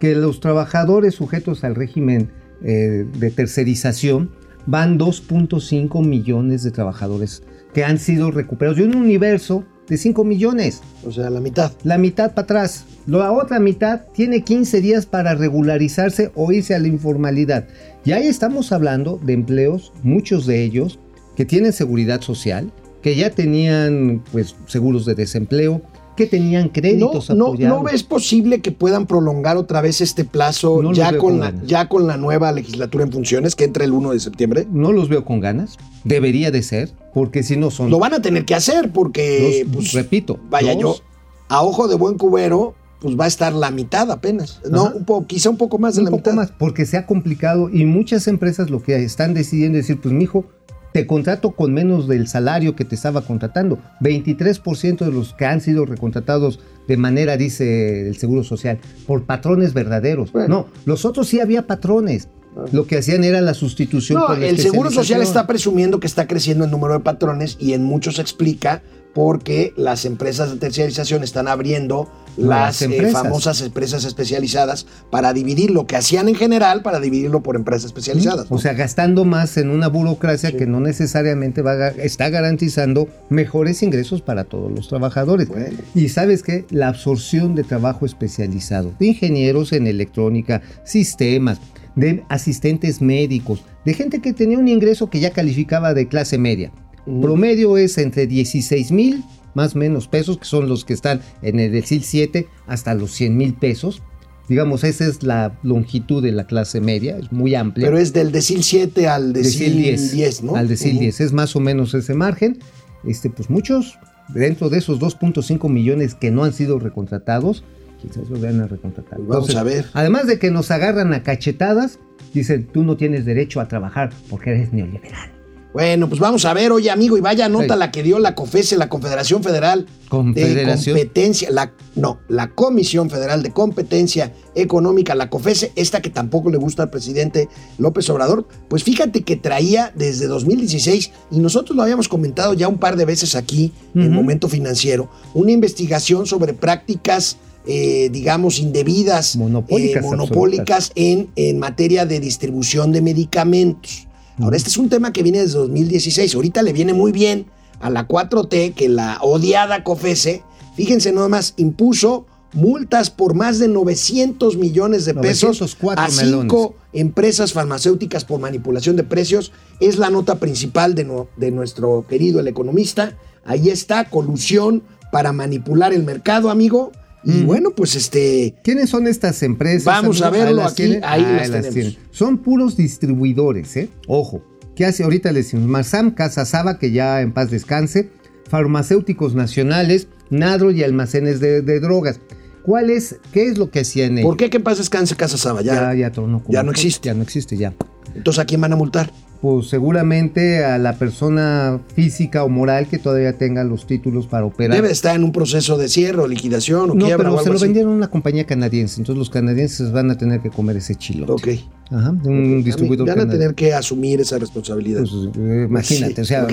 [0.00, 2.30] que los trabajadores sujetos al régimen
[2.64, 4.30] eh, de tercerización
[4.66, 7.42] van 2.5 millones de trabajadores
[7.74, 10.80] que han sido recuperados de un universo de 5 millones.
[11.04, 11.72] O sea, la mitad.
[11.82, 12.86] La mitad para atrás.
[13.06, 17.66] La otra mitad tiene 15 días para regularizarse o irse a la informalidad.
[18.04, 20.98] Y ahí estamos hablando de empleos, muchos de ellos,
[21.36, 22.72] que tienen seguridad social,
[23.02, 25.82] que ya tenían pues seguros de desempleo,
[26.16, 27.78] que tenían No, créditos no, apoyados.
[27.78, 31.66] ¿No ves posible que puedan prolongar otra vez este plazo No ya, con la, ganas.
[31.66, 34.66] ya con la nueva legislatura en funciones que entra el 1 de septiembre?
[34.70, 35.76] No los veo con ganas.
[36.04, 39.74] Debería de ser, porque si no son Lo van a tener que hacer porque, dos,
[39.74, 41.04] pues, repito, vaya dos, yo,
[41.48, 44.60] a ojo de buen cubero, pues va a estar la mitad apenas.
[44.70, 44.94] No, Ajá.
[44.96, 46.34] un poco, quizá un poco más de un la poco mitad.
[46.34, 50.14] más, porque se ha complicado y muchas empresas lo que están decidiendo es decir, pues
[50.14, 50.46] mijo,
[50.94, 53.80] te contrato con menos del salario que te estaba contratando.
[54.00, 59.74] 23% de los que han sido recontratados de manera, dice el Seguro Social, por patrones
[59.74, 60.30] verdaderos.
[60.30, 60.48] Bueno.
[60.48, 62.28] No, los otros sí había patrones.
[62.72, 66.06] Lo que hacían era la sustitución No, por la el Seguro Social está presumiendo que
[66.06, 68.82] está creciendo el número de patrones y en muchos explica
[69.14, 75.86] porque las empresas de terciarización están abriendo las eh, famosas empresas especializadas para dividir lo
[75.86, 78.50] que hacían en general, para dividirlo por empresas especializadas.
[78.50, 78.56] ¿no?
[78.56, 83.84] O sea, gastando más en una burocracia que no necesariamente va a está garantizando mejores
[83.84, 85.46] ingresos para todos los trabajadores.
[85.46, 85.76] Bueno.
[85.94, 86.64] Y sabes qué?
[86.70, 91.60] La absorción de trabajo especializado, de ingenieros en electrónica, sistemas,
[91.96, 96.72] de asistentes médicos, de gente que tenía un ingreso que ya calificaba de clase media.
[97.20, 99.22] Promedio es entre 16 mil
[99.54, 103.12] más o menos pesos, que son los que están en el decil 7, hasta los
[103.12, 104.02] 100 mil pesos.
[104.48, 107.86] Digamos, esa es la longitud de la clase media, es muy amplia.
[107.86, 110.56] Pero es del decil 7 al decil, Decil 10, ¿no?
[110.56, 111.00] Al decil Ujú.
[111.00, 112.58] 10, es más o menos ese margen.
[113.06, 117.64] Este, pues muchos, dentro de esos 2.5 millones que no han sido recontratados,
[118.06, 119.16] quizás los van a recontratar.
[119.18, 119.86] Pues vamos a ver.
[119.92, 121.98] Además de que nos agarran a cachetadas,
[122.32, 125.30] dicen, tú no tienes derecho a trabajar porque eres neoliberal.
[125.72, 127.80] Bueno, pues vamos a ver, oye amigo, y vaya nota Sí.
[127.80, 130.94] la que dio la COFESE, la Confederación Federal Confederación.
[130.94, 136.48] de Competencia, la, no, la Comisión Federal de Competencia Económica, la COFESE, esta que tampoco
[136.48, 141.82] le gusta al presidente López Obrador, pues fíjate que traía desde 2016, y nosotros lo
[141.82, 144.12] habíamos comentado ya un par de veces aquí en.
[144.12, 152.04] Momento Financiero, una investigación sobre prácticas, eh, digamos, indebidas, Monopólicas, eh, monopólicas en, en materia
[152.06, 154.06] de distribución de medicamentos.
[154.38, 156.34] Ahora, este es un tema que viene desde 2016.
[156.34, 157.46] Ahorita le viene muy bien
[157.80, 160.42] a la 4T que la odiada COFESE,
[160.76, 166.08] fíjense nada más, impuso multas por más de 900 millones de pesos 904 a
[166.50, 169.52] cinco empresas farmacéuticas por manipulación de precios.
[169.80, 173.16] Es la nota principal de, no- de nuestro querido el economista.
[173.44, 176.92] Ahí está, colusión para manipular el mercado, amigo.
[177.24, 178.54] Y bueno, pues este...
[178.62, 179.84] ¿Quiénes son estas empresas?
[179.84, 181.04] Vamos a verlo las aquí, tienen?
[181.04, 181.98] ahí Ah, las tenemos.
[182.10, 183.88] Son puros distribuidores, ¿eh?
[184.06, 184.42] Ojo.
[184.76, 185.04] ¿Qué hace?
[185.04, 188.10] Ahorita le decimos Marsam, Casa Saba, que ya en paz descanse,
[188.48, 192.18] farmacéuticos nacionales, Nadro y almacenes de, de drogas.
[192.64, 194.26] ¿Cuál es, qué es lo que hacían ellos?
[194.28, 195.60] ¿Por qué que pasa descanse Casa Saba?
[195.62, 197.06] Ya, Ya, ya, como- ya no existe.
[197.08, 197.74] Ya no existe, ya.
[198.14, 199.10] Entonces, ¿a quién van a multar?
[199.40, 204.74] Pues seguramente a la persona física o moral que todavía tenga los títulos para operar.
[204.74, 207.50] Debe estar en un proceso de cierre o liquidación o no, quiebra pero o se
[207.50, 207.64] lo así.
[207.64, 211.32] vendieron a una compañía canadiense, entonces los canadienses van a tener que comer ese chilote.
[211.32, 211.48] Ok.
[211.90, 213.38] Ajá, un distribuidor Van a canadiense.
[213.38, 215.00] tener que asumir esa responsabilidad.
[215.00, 216.44] Pues, eh, imagínate, Sí, o sea,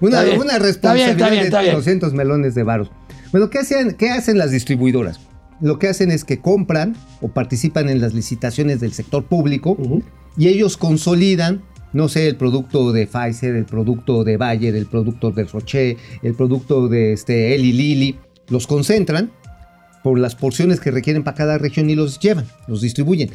[0.00, 0.40] una, bien.
[0.40, 1.76] Está responsabilidad bien, está bien, está de bien.
[1.76, 2.90] 200 melones de varos.
[3.30, 5.20] Bueno, ¿qué hacen, ¿qué hacen las distribuidoras?
[5.60, 10.02] Lo que hacen es que compran o participan en las licitaciones del sector público Ujú.
[10.36, 15.30] Y ellos consolidan, no sé, el producto de Pfizer, el producto de Bayer, el producto
[15.30, 18.18] de Roche, el producto de este, Eli Lilly,
[18.48, 19.30] los concentran
[20.02, 23.30] por las porciones que requieren para cada región y los llevan, los distribuyen.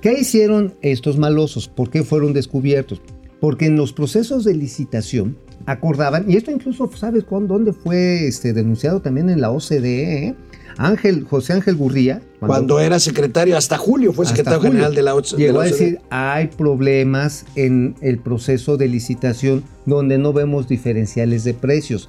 [0.00, 1.66] ¿Qué hicieron estos malosos?
[1.68, 3.00] ¿Por qué fueron descubiertos?
[3.40, 5.36] Porque en los procesos de licitación
[5.66, 10.36] acordaban, y esto incluso, ¿sabes con dónde fue este, denunciado también en la OCDE?
[10.78, 15.02] Ángel, José Ángel Gurría, Cuando era secretario, hasta julio fue hasta secretario julio, general de
[15.02, 15.36] la OCDE.
[15.36, 21.52] Llegó a decir, hay problemas en el proceso de licitación donde no vemos diferenciales de
[21.54, 22.08] precios.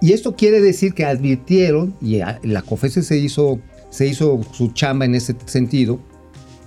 [0.00, 3.58] Y esto quiere decir que advirtieron, y la COFESE se hizo,
[3.90, 5.98] se hizo su chamba en ese sentido,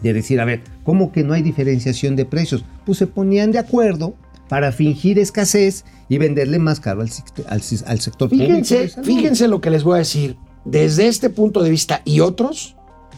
[0.04, 2.66] de decir, a ver, ¿cómo que no hay diferenciación de precios?
[2.86, 4.16] Pues se ponían de acuerdo
[4.50, 8.30] para fingir escasez y venderle más caro al, sect- al, al sector.
[8.30, 10.36] Fíjense, fíjense lo que les voy a decir.
[10.68, 12.76] Desde este punto de vista y otros,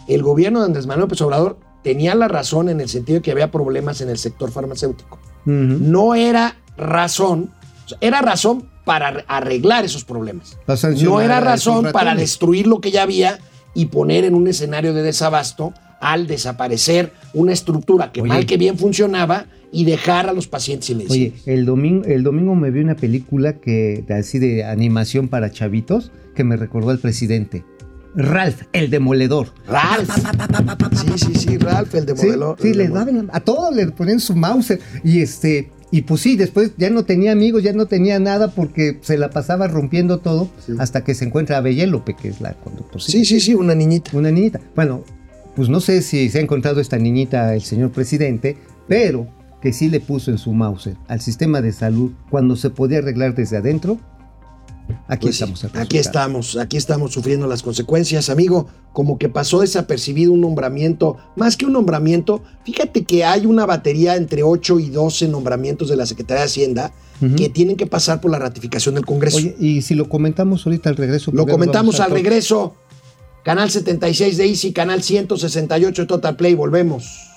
[0.08, 3.32] el gobierno de Andrés Manuel López Obrador tenía la razón en el sentido de que
[3.32, 5.20] había problemas en el sector farmacéutico.
[5.46, 7.52] No era razón,
[8.02, 10.60] era razón para arreglar esos problemas.
[11.02, 13.40] No era razón para destruir lo que ya había
[13.74, 18.30] y poner en un escenario de desabasto al desaparecer una estructura que Oye.
[18.30, 21.34] mal que bien funcionaba y dejar a los pacientes sin medicina.
[21.36, 26.12] Oye, el domingo, el domingo me vi una película que así de animación para chavitos
[26.36, 27.64] que me recordó al presidente.
[28.16, 29.54] Ralph, el demoledor.
[29.68, 30.10] Ralph.
[30.12, 32.28] Sí, sí, sí, Ralph, el de Sí,
[32.60, 36.36] sí, el le daban a todos le ponían su mouse y este y pues sí,
[36.36, 40.50] después ya no tenía amigos, ya no tenía nada porque se la pasaba rompiendo todo
[40.78, 43.04] hasta que se encuentra a Bellélope, que es la conductora.
[43.04, 44.12] Sí, sí, sí, una niñita.
[44.16, 44.60] Una niñita.
[44.76, 45.04] Bueno,
[45.56, 48.56] pues no sé si se ha encontrado esta niñita el señor presidente,
[48.88, 49.28] pero
[49.62, 53.36] que sí le puso en su mouse al sistema de salud cuando se podía arreglar
[53.36, 53.98] desde adentro.
[55.08, 55.64] Aquí Pues sí, estamos.
[55.64, 58.68] el aquí estamos, aquí estamos sufriendo las consecuencias, amigo.
[58.92, 64.16] Como que pasó desapercibido un nombramiento, más que un nombramiento, fíjate que hay una batería
[64.16, 66.92] entre 8 y 12 nombramientos de la Secretaría de Hacienda
[67.36, 69.38] que tienen que pasar por la ratificación del Congreso.
[69.38, 71.32] Oye, y si lo comentamos ahorita al regreso.
[71.32, 72.76] Lo ¿por qué no comentamos al regreso.
[73.44, 77.29] Canal 76 de Easy, canal 168 de Total Play, volvemos.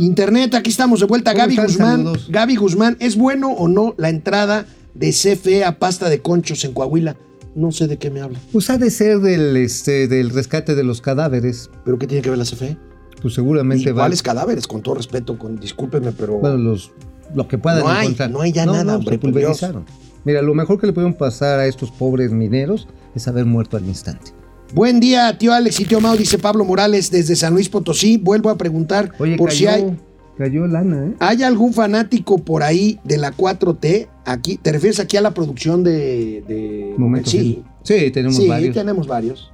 [0.00, 1.32] Internet, aquí estamos de vuelta.
[1.32, 1.66] ¿Cómo Gaby están?
[1.66, 1.96] Guzmán.
[1.98, 2.26] Saludos.
[2.30, 6.72] Gaby Guzmán, ¿es bueno o no la entrada de CFE a pasta de conchos en
[6.72, 7.16] Coahuila?
[7.54, 8.38] No sé de qué me habla.
[8.52, 11.68] Pues ha de ser del, este, del rescate de los cadáveres.
[11.84, 12.78] ¿Pero qué tiene que ver la CFE?
[13.20, 14.02] Pues ¿Y seguramente va.
[14.04, 14.66] cuáles cadáveres?
[14.66, 16.38] Con todo respeto, con, discúlpeme, pero...
[16.38, 16.92] Bueno, los,
[17.34, 18.30] lo que puedan No hay, encontrar.
[18.30, 19.84] no hay ya nada, hombre, se pulverizaron.
[20.24, 23.84] Mira, lo mejor que le pudieron pasar a estos pobres mineros es haber muerto al
[23.84, 24.32] instante.
[24.72, 28.16] Buen día, tío Alex y tío Mau, dice Pablo Morales desde San Luis Potosí.
[28.18, 29.96] Vuelvo a preguntar Oye, por cayó, si hay...
[30.38, 31.14] cayó lana, ¿eh?
[31.18, 34.08] ¿Hay algún fanático por ahí de la 4T?
[34.24, 36.44] Aquí, ¿Te refieres aquí a la producción de...
[36.46, 37.30] de- Momento.
[37.30, 38.74] sí, Sí, tenemos sí, varios.
[38.74, 39.50] tenemos varios.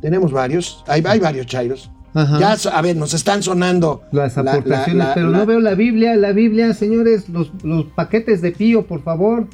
[0.00, 0.82] Tenemos varios.
[0.86, 1.90] Hay, hay varios chairos.
[2.14, 2.38] Ajá.
[2.40, 4.02] Ya, a ver, nos están sonando...
[4.12, 7.84] Las la- la- aportaciones, la- pero no veo la Biblia, la Biblia, señores, los, los
[7.86, 9.48] paquetes de pío, por favor.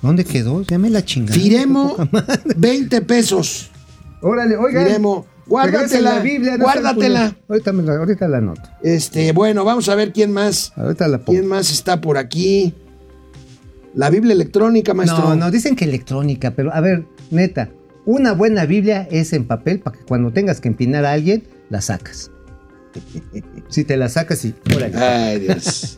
[0.00, 0.62] ¿Dónde quedó?
[0.62, 1.38] Ya me la chingada.
[1.38, 1.96] Firemo,
[2.56, 3.69] 20 pesos.
[4.20, 5.02] Órale, regresen
[5.46, 7.36] guárdatela, la Biblia, no guárdatela.
[7.48, 8.62] Ahorita, me la, ahorita la anoto.
[8.82, 10.72] Este, bueno, vamos a ver quién más.
[10.76, 11.32] Ahorita la pongo.
[11.32, 12.74] ¿Quién más está por aquí?
[13.94, 15.20] La Biblia electrónica, maestro.
[15.20, 17.70] No, no, dicen que electrónica, pero a ver, neta,
[18.04, 21.80] una buena Biblia es en papel para que cuando tengas que empinar a alguien, la
[21.80, 22.30] sacas.
[23.68, 24.96] Si te la sacas y órale.
[24.96, 25.96] Ay, Dios.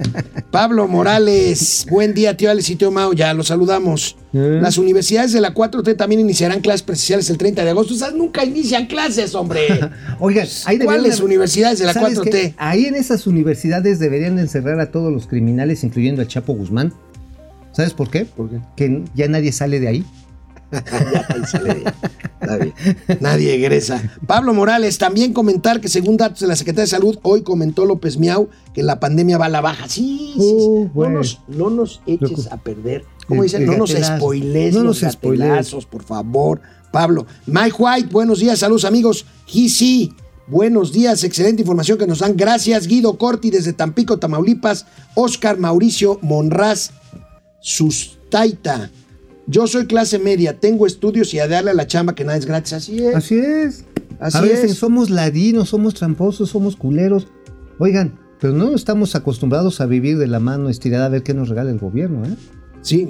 [0.50, 4.16] Pablo Morales, buen día, tío Alex y tío Mau, ya los saludamos.
[4.34, 4.58] ¿Eh?
[4.60, 7.94] Las universidades de la 4T también iniciarán clases presenciales el 30 de agosto.
[7.94, 9.66] Esas nunca inician clases, hombre.
[10.20, 12.30] Oigan, deberían ¿Cuáles de- universidades de la ¿Sabes 4T?
[12.30, 12.54] qué?
[12.58, 16.92] Ahí en esas universidades deberían de encerrar a todos los criminales, incluyendo al Chapo Guzmán.
[17.72, 18.26] ¿Sabes por qué?
[18.26, 18.56] ¿Por qué?
[18.76, 20.04] Que ya nadie sale de ahí.
[20.72, 21.26] Ya.
[22.40, 22.74] Está bien.
[23.20, 24.02] Nadie egresa.
[24.26, 28.18] Pablo Morales, también comentar que según datos de la Secretaría de Salud, hoy comentó López
[28.18, 29.88] Miau que la pandemia va a la baja.
[29.88, 30.46] Sí, sí, sí.
[30.48, 33.04] Uh, no, nos, no nos eches a perder.
[33.28, 33.66] ¿Cómo El- dicen?
[33.66, 36.60] No nos spoilees No los gatelazos, por favor.
[36.90, 37.26] Pablo.
[37.46, 39.24] Mike White, buenos días, saludos amigos.
[39.46, 40.12] sí,
[40.46, 42.36] buenos días, excelente información que nos dan.
[42.36, 44.86] Gracias, Guido Corti desde Tampico, Tamaulipas.
[45.14, 46.90] Oscar Mauricio Monraz
[47.60, 48.90] Sustaita.
[49.46, 52.46] Yo soy clase media, tengo estudios y a darle a la chamba que nada es
[52.46, 52.72] gratis.
[52.74, 53.14] Así es.
[53.16, 53.84] Así es.
[54.20, 54.78] Así a veces es.
[54.78, 57.26] somos ladinos, somos tramposos, somos culeros.
[57.78, 61.48] Oigan, pero no estamos acostumbrados a vivir de la mano estirada a ver qué nos
[61.48, 62.36] regala el gobierno, ¿eh?
[62.82, 63.08] Sí.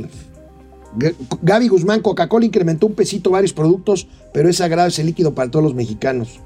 [0.98, 5.50] G- Gaby Guzmán, Coca-Cola incrementó un pesito varios productos, pero es sagrado ese líquido para
[5.50, 6.40] todos los mexicanos.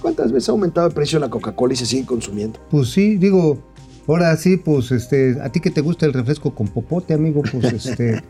[0.00, 2.58] ¿Cuántas veces ha aumentado el precio de la Coca-Cola y se sigue consumiendo?
[2.70, 3.58] Pues sí, digo,
[4.06, 7.64] ahora sí, pues este, a ti que te gusta el refresco con popote, amigo, pues
[7.86, 8.22] este,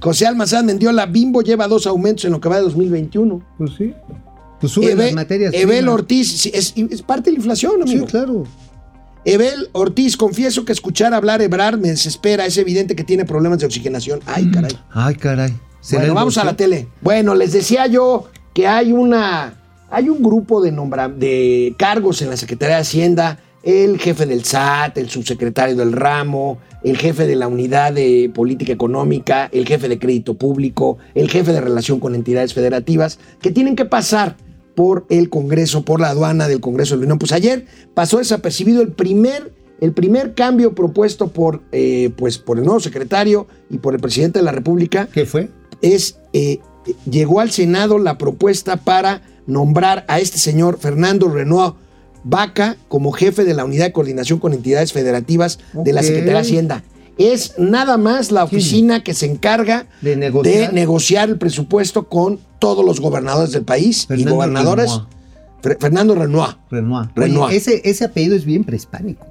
[0.00, 3.42] José Almazán Mendiola, Bimbo lleva dos aumentos en lo que va de 2021.
[3.58, 3.92] pues sí.
[4.60, 5.52] Pues suben Ebe- las materias.
[5.54, 5.88] Ebel.
[5.88, 8.06] Ortiz, sí, es, es parte de la inflación, Sí, amigo.
[8.06, 8.44] claro.
[9.24, 12.46] Ebel Ortiz, confieso que escuchar hablar Ebrar me desespera.
[12.46, 14.20] Es evidente que tiene problemas de oxigenación.
[14.24, 14.70] Ay, caray.
[14.92, 15.52] Ay, caray.
[15.80, 16.88] ¿Será Bueno, vamos a la tele.
[17.02, 19.54] Bueno, les decía yo que hay una
[19.90, 24.44] hay un grupo de nombra- de cargos en la Secretaría de Hacienda, el jefe del
[24.44, 29.88] SAT, el subsecretario del ramo, el jefe de la unidad de política económica, el jefe
[29.88, 34.36] de crédito público, el jefe de relación con entidades federativas, que tienen que pasar
[34.76, 37.18] por el Congreso, por la aduana del Congreso de la Unión.
[37.18, 42.64] Pues ayer pasó desapercibido el primer, el primer cambio propuesto por, eh, pues, por el
[42.64, 45.48] nuevo secretario y por el presidente de la República, ¿Qué fue?
[45.82, 46.60] es eh,
[47.10, 51.72] llegó al Senado la propuesta para nombrar a este señor Fernando Renoir
[52.28, 56.02] Vaca como jefe de la unidad de coordinación con entidades federativas de la.
[56.02, 56.82] Secretaría de Hacienda.
[57.18, 60.68] Es nada más la oficina que se encarga De negociar.
[60.68, 64.90] de negociar el presupuesto con todos los gobernadores del país y Fernando gobernadores.
[64.90, 65.06] Renoir.
[65.62, 66.56] Fer- Fernando Renoir.
[66.70, 67.08] Renoir.
[67.14, 67.44] Renoir.
[67.48, 69.24] Oye, ese, ese apellido es bien prehispánico.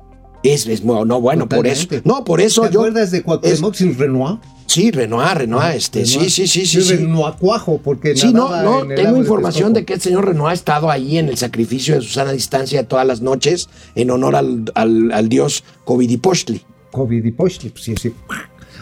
[0.44, 1.88] Es, es- no, no, bueno, por eso.
[2.06, 2.80] No, por eso ¿Te yo.
[2.80, 4.40] acuerdas de Cuauhtémoc sin Renoir?
[4.68, 6.04] Sí, Renoir, Renoir, este.
[6.04, 6.30] Renoir.
[6.32, 6.82] Sí, sí, sí, sí.
[6.82, 6.96] sí.
[6.98, 10.54] Renoir cuajo, porque Sí, no, no, tengo de información de que el señor Renoir ha
[10.54, 15.12] estado ahí en el sacrificio de Susana Distancia todas las noches en honor al, al-
[15.12, 16.62] al dios Covidipochtli.
[16.92, 18.14] COVID y Pochtli, pues sí, sí.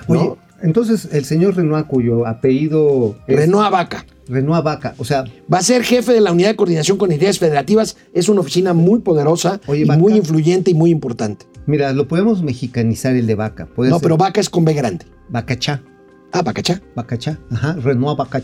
[0.07, 0.37] Oye, No.
[0.61, 4.05] entonces el señor Renoir, cuyo apellido es Renoir Vaca.
[4.27, 7.39] Renoir Vaca, o sea, Va a ser jefe de la unidad de coordinación con entidades
[7.39, 7.97] federativas.
[8.13, 9.99] Es una oficina muy poderosa Oye, y Vaca.
[9.99, 11.45] muy influyente y muy importante.
[11.67, 13.65] Mira, lo podemos mexicanizar el de Vaca.
[13.67, 15.05] Puede No, ser pero Vaca es con B grande.
[15.29, 15.81] Vacachá,
[16.35, 16.81] Ah, Vacachá.
[16.95, 17.75] Vacachá, ajá,
[18.17, 18.41] Vaca.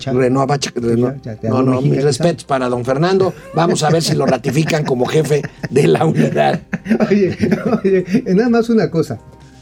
[0.92, 1.22] Renoir.
[1.24, 3.34] ya, ya, No, no, mis respetos para don Fernando.
[3.56, 5.42] Vamos a ver si lo ratifican como jefe
[5.72, 6.62] de la unidad.
[7.10, 7.36] Oye,
[7.84, 9.20] oye, nada más una cosa.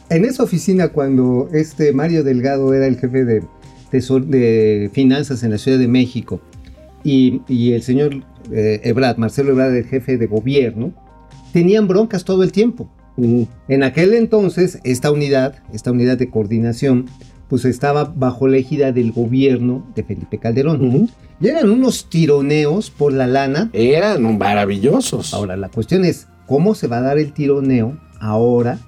[0.09, 3.43] En esa oficina, cuando este Mario Delgado era el jefe de,
[3.91, 6.41] de finanzas en la Ciudad de México
[7.05, 10.91] y, y el señor eh, Ebrard, Marcelo Ebrard, el jefe de gobierno,
[11.53, 12.89] tenían broncas todo el tiempo.
[13.17, 17.07] En aquel entonces, esta unidad, esta unidad de coordinación,
[17.49, 20.85] pues estaba bajo la égida del gobierno de Felipe Calderón.
[20.85, 21.09] Ujú.
[21.39, 25.33] Y eran unos tironeos por la lana Eran maravillosos.
[25.33, 28.79] Ahora, la cuestión es, ¿cómo se va a dar el tironeo ahora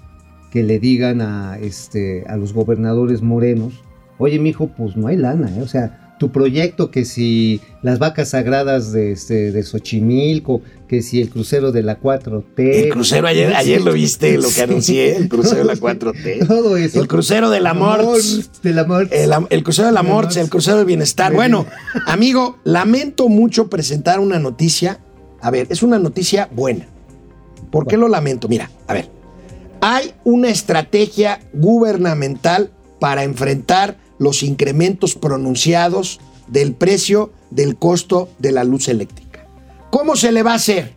[0.51, 3.84] que le digan a, este, a los gobernadores morenos,
[4.17, 5.61] oye, mijo, pues no hay lana, ¿eh?
[5.61, 11.22] O sea, tu proyecto que si las vacas sagradas de, este, de Xochimilco, que si
[11.22, 12.43] el crucero de la 4T...
[12.57, 14.61] El crucero ayer, ayer lo viste, lo que Sí.
[14.61, 16.45] anuncié, el crucero de la 4T.
[16.47, 16.99] Todo eso.
[17.01, 18.01] El crucero del amor.
[18.61, 19.07] Del amor.
[19.11, 20.38] El, el crucero del amor, Amor.
[20.38, 21.34] el crucero del bienestar.
[21.34, 21.65] Bueno,
[22.05, 24.99] amigo, lamento mucho presentar una noticia.
[25.41, 26.88] A ver, es una noticia buena.
[27.72, 28.47] ¿Por qué lo lamento?
[28.47, 29.09] Mira, a ver.
[29.82, 38.63] Hay una estrategia gubernamental para enfrentar los incrementos pronunciados del precio del costo de la
[38.63, 39.47] luz eléctrica.
[39.89, 40.95] ¿Cómo se le va a hacer?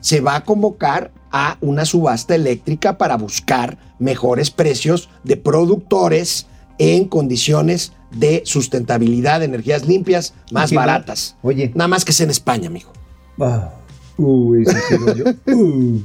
[0.00, 6.46] Se va a convocar a una subasta eléctrica para buscar mejores precios de productores
[6.78, 11.36] en condiciones de sustentabilidad de energías limpias más baratas.
[11.42, 11.72] Oye.
[11.74, 12.92] Nada más que es en España, mijo.
[13.40, 13.72] Ah,
[14.16, 14.54] uh,
[15.14, 15.24] yo.
[15.54, 16.00] Uh.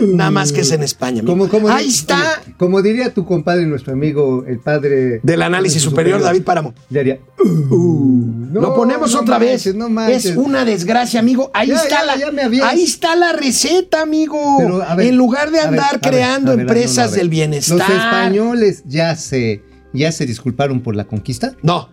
[0.00, 1.22] Nada más que es en España.
[1.24, 2.42] Como, como Ahí está.
[2.56, 6.74] como diría tu compadre, nuestro amigo, el padre Del análisis superior, David Páramo.
[6.94, 9.74] Haría, uh, no, Lo ponemos no otra manches, vez.
[9.74, 10.24] no manches.
[10.26, 11.50] es una desgracia, amigo.
[11.52, 14.56] Ahí Ya, está ya, la, ya ahí está la receta, amigo.
[14.58, 17.78] Pero, a ver, en lugar de andar ver, creando ver, empresas del bienestar.
[17.78, 19.62] Los españoles ya se,
[19.92, 21.54] ya se disculparon por la conquista.
[21.62, 21.92] No.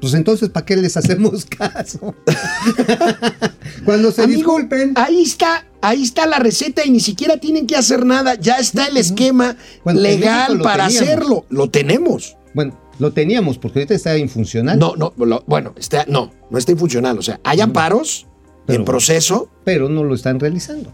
[0.00, 2.16] Pues entonces, ¿para qué les hacemos caso?
[3.84, 4.92] Cuando se Amigo, disculpen.
[4.96, 8.34] Ahí está, ahí está la receta y ni siquiera tienen que hacer nada.
[8.36, 11.08] Ya está el esquema Bueno, legal para teníamos.
[11.08, 11.46] hacerlo.
[11.50, 12.36] Lo tenemos.
[12.54, 14.78] Bueno, Lo teníamos, porque ahorita está infuncional.
[14.78, 17.18] No, no, lo- bueno, está, no, no está infuncional.
[17.18, 18.26] O sea, hay amparos
[18.66, 19.48] Pero- en proceso.
[19.64, 20.92] pero no lo están realizando.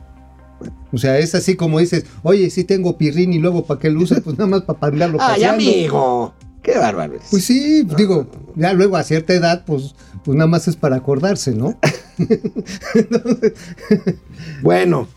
[0.93, 4.01] O sea, es así como dices, oye, sí tengo pirrín y luego ¿para qué lo
[4.01, 4.20] usas?
[4.22, 5.55] Pues nada más para andarlo Ay, paseando.
[5.62, 6.34] amigo.
[6.62, 7.18] Qué bárbaro.
[7.30, 8.26] Pues sí, digo,
[8.57, 9.95] ya luego a cierta edad, pues,
[10.29, 11.79] pues nada más es para acordarse, ¿no?
[14.62, 15.09] Bueno,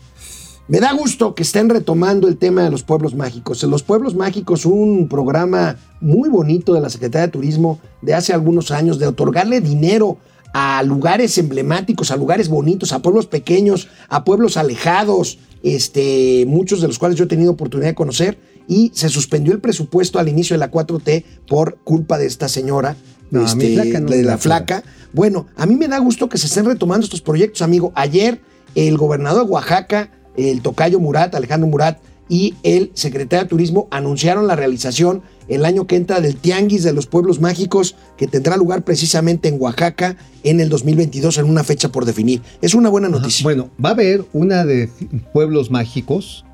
[0.68, 3.62] me da gusto que estén retomando el tema de los pueblos mágicos.
[3.62, 8.32] En los pueblos mágicos, un programa muy bonito de la Secretaría de Turismo de hace
[8.32, 10.16] algunos años de otorgarle dinero
[10.54, 16.88] a lugares emblemáticos, a lugares bonitos, a pueblos pequeños, a pueblos alejados, este, muchos de
[16.88, 20.54] los cuales yo he tenido oportunidad de conocer, y se suspendió el presupuesto al inicio
[20.54, 22.96] de la 4T por culpa de esta señora,
[23.32, 24.84] No, a este, flaca no de la la flaca.
[25.12, 27.92] Bueno, a mí me da gusto que se estén retomando estos proyectos, amigo.
[27.94, 28.40] Ayer
[28.74, 34.46] el gobernador de Oaxaca, el tocayo Murat, Alejandro Murat, y el secretario de Turismo anunciaron
[34.46, 38.84] la realización el año que entra del Tianguis de los Pueblos Mágicos, que tendrá lugar
[38.84, 42.42] precisamente en Oaxaca en el 2022, en una fecha por definir.
[42.60, 43.18] Es una buena Ajá.
[43.18, 43.44] noticia.
[43.44, 44.88] Bueno, va a haber una de
[45.32, 46.44] pueblos mágicos,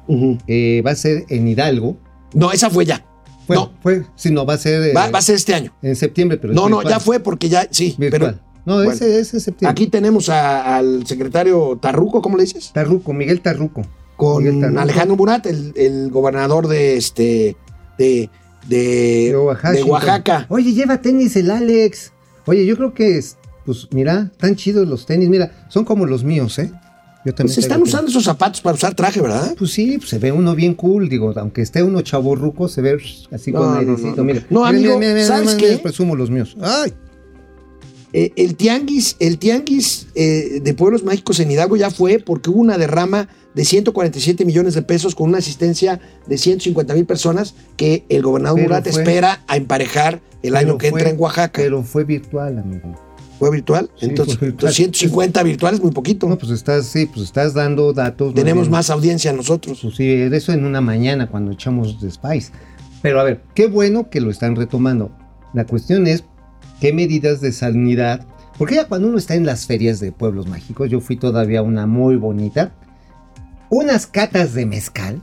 [0.46, 1.96] eh, va a ser en Hidalgo.
[2.34, 3.04] No, esa fue ya.
[3.48, 5.72] Bueno, fue, sí, no, va a ser eh, no, va, va a ser este año.
[5.82, 7.94] en septiembre, pero No, no, ya fue porque ya, sí.
[7.98, 8.20] Virtual.
[8.36, 8.92] Pero, no, bueno.
[8.92, 9.70] ese, ese es septiembre.
[9.72, 12.70] Aquí tenemos a- al secretario Tarruco, ¿cómo le dices?
[12.72, 13.82] Tarruco, Miguel Tarruco.
[14.16, 14.80] con Miguel Tarruco.
[14.80, 17.56] Alejandro Murat, el, el gobernador de este
[17.98, 18.28] de,
[18.68, 19.72] de, de Oaxaca.
[19.72, 20.46] de Oaxaca.
[20.50, 22.12] Oye, lleva tenis el Alex.
[22.46, 25.28] Oye, yo creo que es, pues mira, tan chidos los tenis.
[25.28, 26.70] Mira, son como los míos, ¿eh?
[27.28, 29.54] Yo también Pues están usando esos zapatos para usar traje, ¿verdad?
[29.58, 32.96] Pues sí, pues se ve uno bien cool, digo, aunque esté uno chaborruco, se ve
[33.30, 34.16] así No, con no, airecito.
[34.16, 34.24] no.
[34.24, 35.76] Mira, No, amigo, mira, mira, ¿sabes qué?
[35.78, 36.56] presumo los míos.
[36.62, 36.92] Ay,
[38.14, 42.60] Eh, el tianguis, el tianguis eh, de pueblos mágicos en Hidalgo ya fue porque hubo
[42.60, 48.04] una derrama de 147 millones de pesos con una asistencia de 150 mil personas que
[48.08, 51.60] el gobernador Murat espera a emparejar el año que fue- entra en Oaxaca.
[51.60, 52.94] Pero fue virtual, amigo.
[53.38, 53.88] ¿Fue virtual?
[53.96, 54.70] Sí, entonces, fue virtual.
[54.70, 56.28] entonces 150 virtuales muy poquito.
[56.28, 58.34] No, pues estás, sí, pues estás dando datos.
[58.34, 59.78] Tenemos más audiencia nosotros.
[59.80, 62.52] Pues sí, eso en una mañana cuando echamos de Spice.
[63.00, 65.10] Pero a ver, qué bueno que lo están retomando.
[65.54, 66.24] La cuestión es
[66.80, 68.26] qué medidas de sanidad.
[68.58, 71.86] Porque ya cuando uno está en las ferias de pueblos mágicos, yo fui todavía una
[71.86, 72.72] muy bonita.
[73.70, 75.22] Unas catas de mezcal.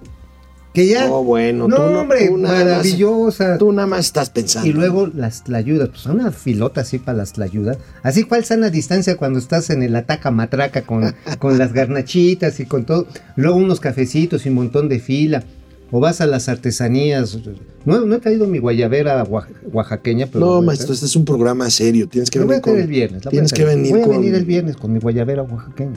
[0.75, 1.07] Que ya.
[1.07, 3.57] No, bueno, no, tú no- hombre, tú nada más- maravillosa.
[3.57, 4.69] Tú nada más estás pensando.
[4.69, 7.77] Y luego las tlayudas, pues una filota así para las tlayudas.
[8.03, 12.65] Así cuál sana distancia cuando estás en el ataca matraca con, con las garnachitas y
[12.65, 13.07] con todo.
[13.35, 15.43] Luego unos cafecitos y un montón de fila.
[15.91, 17.37] O vas a las artesanías.
[17.85, 20.43] No, no he traído mi guayabera oax- oaxaqueña, pero.
[20.45, 22.09] No, maestro, este es un programa serio.
[22.09, 22.81] Tienes que Lo voy a venir con.
[22.81, 23.23] el viernes.
[23.23, 24.15] la voy a Tienes que venir Voy a con.
[24.17, 25.93] venir el viernes con mi guayabera oaxaqueña.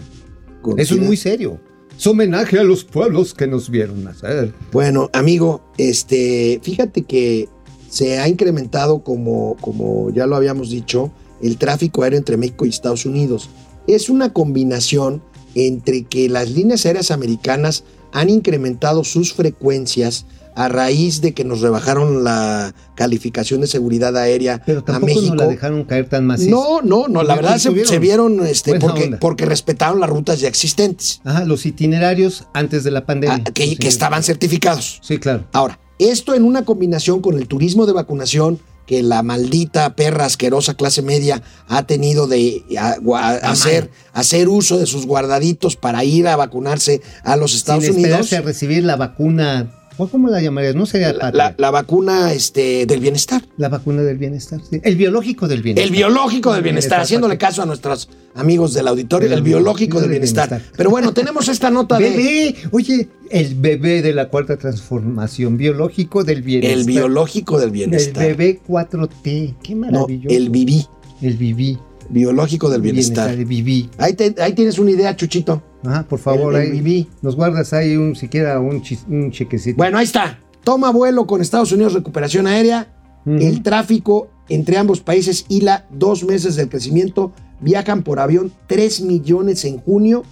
[0.61, 1.59] con Eso es muy serio.
[1.99, 4.55] Es homenaje a los pueblos que nos vieron nacer.
[4.71, 7.49] Bueno, amigo, este, fíjate que
[7.91, 11.11] se ha incrementado, como, como ya lo habíamos dicho,
[11.43, 13.51] el tráfico aéreo entre México y Estados Unidos.
[13.89, 15.23] Es una combinación
[15.57, 17.83] entre que las líneas aéreas americanas
[18.13, 20.25] han incrementado sus frecuencias
[20.59, 25.21] a raíz de que nos rebajaron la calificación de seguridad aérea Pero a México.
[25.35, 26.51] nos la dejaron caer tan macizo.
[26.51, 29.19] No, no, no, la verdad se, vieron este, buena porque, onda.
[29.21, 33.43] porque respetaron las rutas ya existentes, Ajá, los itinerarios antes de la pandemia.
[33.47, 35.01] ah, que, estaban certificados.
[35.03, 35.45] Sí, claro.
[35.53, 40.73] Ahora, esto en una combinación con el turismo de vacunación que la maldita perra asquerosa
[40.75, 46.27] clase media ha tenido de a- a- hacer, hacer uso de sus guardaditos para ir
[46.27, 48.33] a vacunarse a los Estados Sin Unidos.
[48.33, 49.75] a recibir la vacuna.
[49.99, 50.75] ¿O ¿Cómo la llamarías?
[50.75, 53.43] No sería La, la- la vacuna este, del bienestar.
[53.57, 54.61] La vacuna del bienestar.
[54.69, 54.81] sí.
[54.83, 55.87] El biológico del bienestar.
[55.87, 60.01] El biológico del bienestar, Bienestar, haciéndole caso a nuestros amigos del auditorio, Del el biológico
[60.01, 60.49] del bienestar.
[60.49, 60.73] bienestar.
[60.77, 66.25] Pero bueno, tenemos esta nota de Bebé, oye, el bebé de la cuarta transformación biológico
[66.25, 66.79] del bienestar.
[66.79, 68.27] el biológico del El bienestar.
[68.27, 69.55] bebé 4T.
[69.63, 70.35] Qué No, maravilloso.
[70.37, 70.87] el viví,
[71.21, 71.79] El viví.
[72.11, 73.31] biológico del bienestar.
[73.31, 73.91] El viví.
[73.99, 75.63] Ahí, te- ahí tienes una idea, Chuchito.
[75.85, 79.77] Ajá, por favor, El- el ahí nos guardas ahí un siquiera un, chis- un chequecito.
[79.77, 80.39] Bueno, ahí está.
[80.65, 82.89] Toma vuelo con Estados Unidos, recuperación aérea.
[83.27, 87.33] El tráfico entre ambos países hila dos meses del crecimiento.
[87.61, 90.23] Viajan por avión 3 millones en junio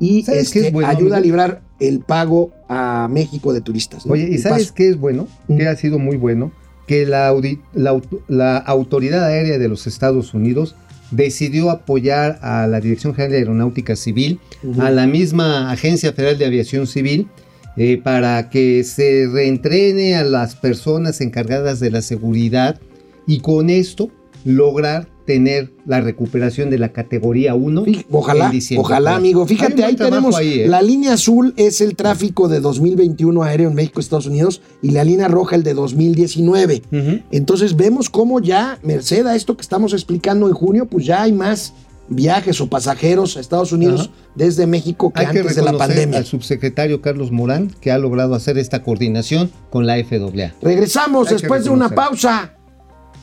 [0.00, 4.04] y ¿Sabes qué este, es bueno, ayuda a librar el pago a México de turistas.
[4.06, 4.14] ¿no?
[4.14, 4.74] Oye, ¿y El sabes paso.
[4.74, 5.28] qué es bueno?
[5.46, 6.50] Que ha sido muy bueno.
[6.88, 7.32] Que la,
[7.74, 10.74] la la Autoridad Aérea de los Estados Unidos
[11.12, 14.40] decidió apoyar a la Dirección General de Aeronáutica Civil,
[14.78, 17.28] a la misma Agencia Federal de Aviación Civil,
[17.76, 22.80] eh, para que se reentrene a las personas encargadas de la seguridad
[23.26, 24.10] y con esto
[24.44, 27.84] lograr tener la recuperación de la categoría 1.
[27.84, 28.84] Fí- Ojalá, en diciembre.
[28.84, 29.46] ojalá, amigo.
[29.46, 30.68] Fíjate, ahí tenemos ahí, ¿eh?
[30.68, 35.04] la línea azul es el tráfico de 2021 aéreo en México, Estados Unidos, y la
[35.04, 36.82] línea roja el de 2019.
[36.90, 37.20] Ujú.
[37.30, 41.32] Entonces vemos cómo ya, merced a esto que estamos explicando en junio, pues ya hay
[41.32, 41.74] más
[42.08, 46.18] viajes o pasajeros a Estados Unidos desde México que Hay que antes de la pandemia.
[46.18, 50.52] al subsecretario Carlos Morán que ha logrado hacer esta coordinación con la FAA.
[50.60, 52.56] Regresamos Hay después de una pausa.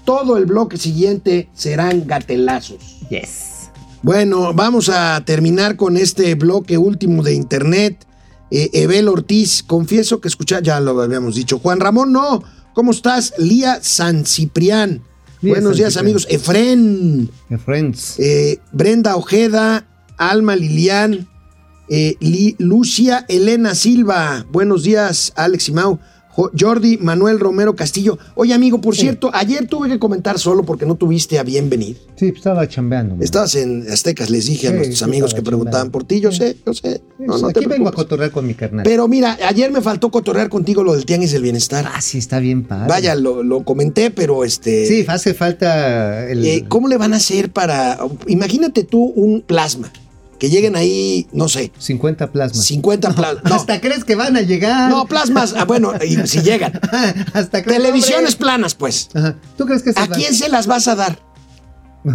[0.09, 2.97] Todo el bloque siguiente serán gatelazos.
[3.11, 3.69] Yes.
[4.01, 8.07] Bueno, vamos a terminar con este bloque último de internet.
[8.49, 11.59] Eh, Ebel Ortiz, confieso que escuchar, ya lo habíamos dicho.
[11.59, 12.41] Juan Ramón, no.
[12.73, 13.35] ¿Cómo estás?
[13.37, 15.03] Lía San Ciprián.
[15.41, 16.05] Lía Buenos San días, Ciprián.
[16.05, 16.27] amigos.
[16.27, 17.29] Efren.
[17.63, 18.15] Friends.
[18.19, 19.85] eh, Brenda Ojeda,
[20.17, 21.27] Alma Lilian,
[21.87, 24.43] eh, Li- Lucia Elena Silva.
[24.51, 25.99] Buenos días, Alex y Mau.
[26.39, 28.17] Jo- Jordi Manuel Romero Castillo.
[28.35, 31.97] Oye, amigo, por cierto, ayer tuve que comentar solo porque no tuviste a bien venir.
[32.15, 33.15] Sí, estaba chambeando.
[33.15, 33.23] man.
[33.23, 36.19] Estabas en Aztecas, les dije a nuestros amigos que preguntaban por ti.
[36.21, 37.01] Yo sé, yo sé.
[37.19, 38.83] No, no te Aquí vengo a cotorrear con mi carnal.
[38.83, 41.85] Pero mira, ayer me faltó cotorrear contigo lo del Tianguis del Bienestar.
[41.93, 42.87] ah, sí, está bien padre.
[42.87, 44.85] Vaya, lo, lo comenté, pero este.
[44.85, 46.45] Sí, hace falta el...
[46.45, 47.97] eh, ¿Cómo le van a hacer para.
[48.27, 49.91] Imagínate tú un plasma.
[50.39, 52.65] Que lleguen ahí, no sé, 50 plasmas.
[52.65, 53.43] 50 plasmas.
[53.43, 54.89] No, Hasta crees que van a llegar.
[54.89, 55.53] no, plasmas.
[55.57, 56.71] ah, bueno, y si llegan.
[57.33, 58.37] Hasta crees Televisiones hombre.
[58.45, 59.09] planas, pues.
[59.13, 59.35] Ajá.
[59.57, 61.19] ¿Tú crees que se ¿A va- quién se las vas a dar?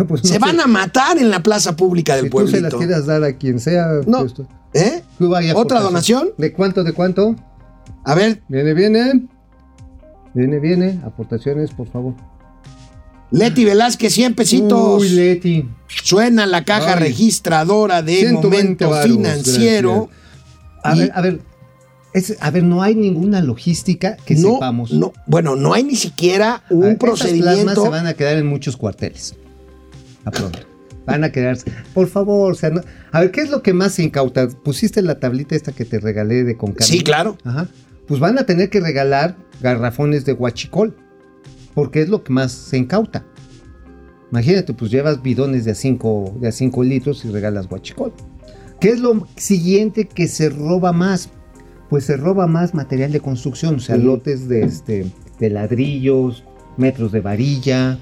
[0.08, 0.38] Pues no Se sé.
[0.38, 3.36] van a matar en la plaza pública del Si tú se las quieras dar a
[3.36, 3.86] quien sea.
[4.06, 4.20] No.
[4.20, 5.02] pues, tú- ¿Eh?
[5.18, 6.30] tú vaya ¿Otra donación?
[6.38, 7.36] ¿De cuánto, de cuánto?
[8.04, 9.26] A ver, Viene, viene.
[10.32, 11.00] Viene, viene.
[11.04, 12.14] Aportaciones, por favor.
[13.38, 15.02] Leti Velázquez, 100 pesitos.
[15.02, 15.68] Uy, Leti.
[16.02, 17.00] Suena la caja Ay.
[17.00, 20.08] registradora de 120 momento financiero.
[20.82, 21.40] A ver, a ver.
[22.12, 24.92] Es- a ver, no hay ninguna logística que no, sepamos.
[24.92, 27.82] no, bueno, no hay ni siquiera A un ver, plasmas procedimiento.
[27.82, 29.34] se van a quedar en muchos cuarteles.
[30.24, 30.60] A pronto.
[31.06, 31.70] Van a quedarse.
[31.92, 34.48] Por favor, o sea, no- a ver, ¿qué es lo que más se incauta?
[34.48, 36.86] Pusiste la tablita esta que te regalé de con carne.
[36.86, 37.36] Sí, claro.
[37.44, 37.66] Ajá.
[38.06, 40.96] Pues van a tener que regalar garrafones de guachicol.
[41.74, 43.24] Porque es lo que más se incauta.
[44.30, 48.12] Imagínate, pues llevas bidones de a 5 de a cinco litros y regalas guachicol.
[48.80, 51.30] ¿Qué es lo siguiente que se roba más?
[51.88, 55.06] Pues se roba más material de construcción, o sea, lotes de, este,
[55.38, 56.44] de ladrillos,
[56.76, 57.98] metros de varilla,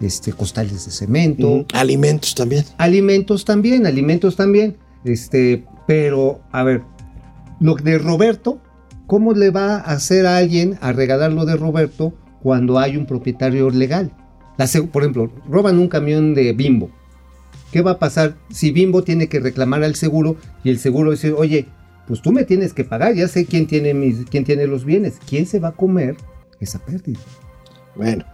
[0.00, 1.64] este, costales de cemento.
[1.72, 2.64] Alimentos también.
[2.78, 4.76] alimentos también, alimentos también.
[5.04, 6.82] Este, pero, a ver,
[7.60, 8.60] lo de Roberto,
[9.06, 12.12] ¿cómo le va a hacer a alguien a regalar lo de Roberto
[12.46, 14.12] cuando hay un propietario legal?
[14.56, 16.90] La por ejemplo, roban un camión de Bimbo.
[17.72, 21.32] ¿Qué va a pasar si Bimbo tiene que reclamar al seguro y el seguro dice,
[21.32, 21.66] oye,
[22.06, 25.14] pues tú me tienes que pagar, ya sé quién tiene, mis, quién tiene los bienes,
[25.28, 26.18] quién se va a comer
[26.60, 27.18] esa pérdida?
[27.96, 28.24] Bueno.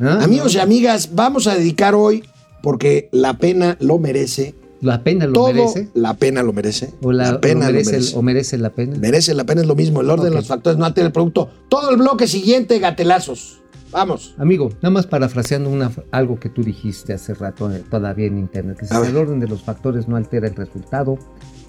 [0.00, 0.18] ¿Ah?
[0.20, 2.24] Amigos y amigas, vamos a dedicar hoy,
[2.64, 4.56] porque la pena lo merece.
[4.80, 5.88] ¿La pena lo todo merece?
[5.94, 6.94] la pena lo merece.
[7.02, 8.96] ¿O la, la pena o lo merece, o merece la pena?
[8.98, 10.00] Merece la pena, es lo mismo.
[10.00, 11.50] El orden de los factores no altera el producto.
[11.68, 13.60] Todo el bloque siguiente, gatelazos.
[13.92, 14.34] Vamos.
[14.38, 18.78] Amigo, nada más parafraseando una, algo que tú dijiste hace rato eh, todavía en internet,
[18.78, 19.10] que si A ver.
[19.10, 21.18] el orden de los factores no altera el resultado,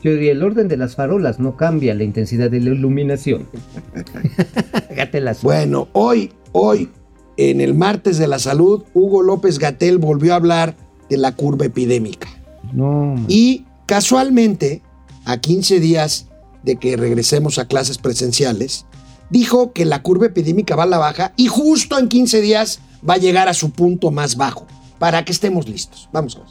[0.03, 3.47] yo diría el orden de las farolas no cambia la intensidad de la iluminación.
[4.95, 5.41] Gátelas.
[5.41, 6.89] Bueno, hoy, hoy,
[7.37, 10.75] en el martes de la salud, Hugo López Gatel volvió a hablar
[11.09, 12.27] de la curva epidémica.
[12.71, 13.25] No, man.
[13.27, 14.81] Y casualmente,
[15.25, 16.27] a 15 días
[16.63, 18.85] de que regresemos a clases presenciales,
[19.29, 23.15] dijo que la curva epidémica va a la baja y justo en 15 días va
[23.15, 24.67] a llegar a su punto más bajo,
[24.99, 26.09] para que estemos listos.
[26.11, 26.49] Vamos a ver.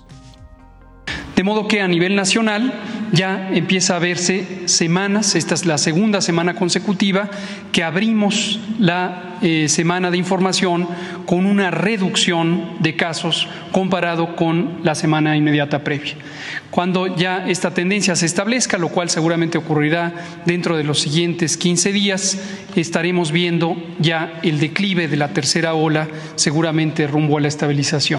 [1.36, 2.72] De modo que a nivel nacional
[3.12, 7.30] ya empieza a verse semanas, esta es la segunda semana consecutiva,
[7.72, 10.88] que abrimos la eh, semana de información
[11.26, 16.14] con una reducción de casos comparado con la semana inmediata previa.
[16.70, 20.12] Cuando ya esta tendencia se establezca, lo cual seguramente ocurrirá
[20.44, 22.38] dentro de los siguientes 15 días,
[22.76, 28.18] estaremos viendo ya el declive de la tercera ola, seguramente rumbo a la estabilización.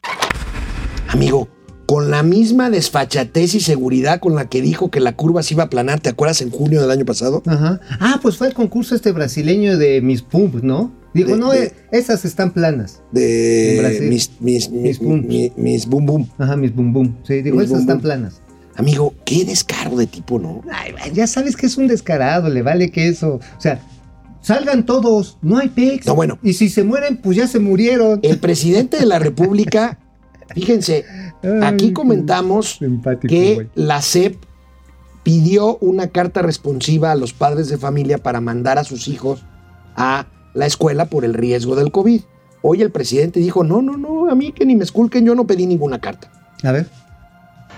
[1.07, 1.47] Amigo,
[1.91, 5.63] con la misma desfachatez y seguridad con la que dijo que la curva se iba
[5.63, 7.43] a aplanar, ¿te acuerdas en junio del año pasado?
[7.45, 7.81] Ajá.
[7.99, 10.89] Ah, pues fue el concurso este brasileño de Miss Pump, ¿no?
[11.13, 13.01] Dijo, De- no, de- eh, esas están planas.
[13.11, 14.07] De Brasil.
[14.07, 16.29] mis, mis, Mis mis, mis, mis boom boom.
[16.37, 17.13] Ajá, Miss Bum Bum.
[17.27, 18.39] Sí, dijo, esas están planas.
[18.77, 20.61] Amigo, qué descaro de tipo, ¿no?
[20.71, 23.33] Ay, ya sabes que es un descarado, le vale que eso.
[23.57, 23.81] O sea,
[24.41, 26.05] salgan todos, no hay pex.
[26.05, 26.39] No, bueno.
[26.41, 28.21] Y si se mueren, pues ya se murieron.
[28.23, 29.99] El presidente de la República,
[30.53, 31.05] fíjense,
[31.61, 32.79] aquí comentamos
[33.27, 34.35] que la SEP
[35.23, 39.43] pidió una carta responsiva a los padres de familia para mandar a sus hijos
[39.95, 42.21] a la escuela por el riesgo del COVID.
[42.63, 45.47] hoy el presidente dijo, no, no, no, a mí que ni me esculquen, yo no
[45.47, 46.31] pedí ninguna carta.
[46.63, 46.87] A ver.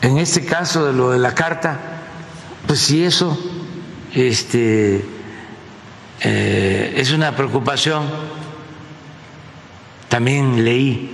[0.01, 1.79] En este caso de lo de la carta,
[2.67, 3.37] pues si eso
[4.13, 5.03] este,
[6.21, 8.03] eh, es una preocupación,
[10.09, 11.12] también leí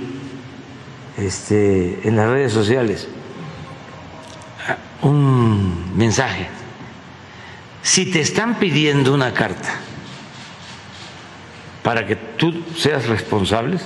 [1.19, 3.07] este, en las redes sociales
[5.01, 6.47] un mensaje.
[7.81, 9.69] Si te están pidiendo una carta
[11.83, 13.79] para que tú seas responsable,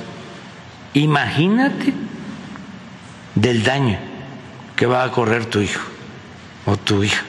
[0.93, 1.93] imagínate
[3.35, 3.99] del daño
[4.75, 5.83] que va a correr tu hijo
[6.65, 7.23] o tu hija.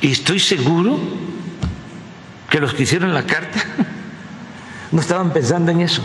[0.00, 0.98] Y estoy seguro
[2.50, 3.62] que los que hicieron la carta
[4.92, 6.02] no estaban pensando en eso.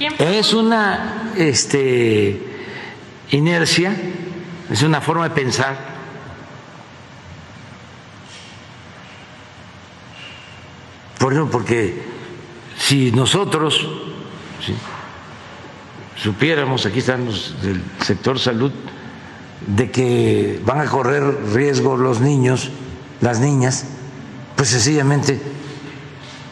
[0.00, 2.40] Es una este,
[3.32, 3.94] inercia,
[4.70, 5.76] es una forma de pensar.
[11.18, 12.02] Por eso, porque
[12.78, 13.86] si nosotros
[16.16, 18.72] supiéramos, aquí están los del sector salud,
[19.66, 22.70] de que van a correr riesgo los niños,
[23.20, 23.84] las niñas,
[24.56, 25.38] pues sencillamente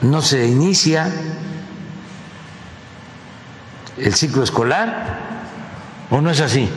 [0.02, 1.10] no se inicia
[4.00, 5.18] el ciclo escolar
[6.10, 6.68] o no es así?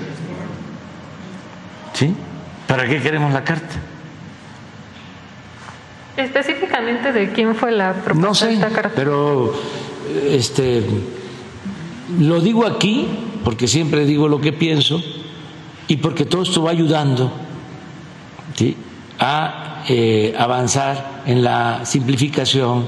[1.93, 2.13] ¿Sí?
[2.67, 3.75] ¿Para qué queremos la carta?
[6.17, 8.91] Específicamente de quién fue la propuesta No sé, de esta carta.
[8.95, 9.53] pero
[10.29, 10.83] este
[12.19, 13.07] lo digo aquí
[13.43, 15.01] porque siempre digo lo que pienso
[15.87, 17.31] y porque todo esto va ayudando
[18.55, 18.75] ¿sí?
[19.19, 22.85] a eh, avanzar en la simplificación,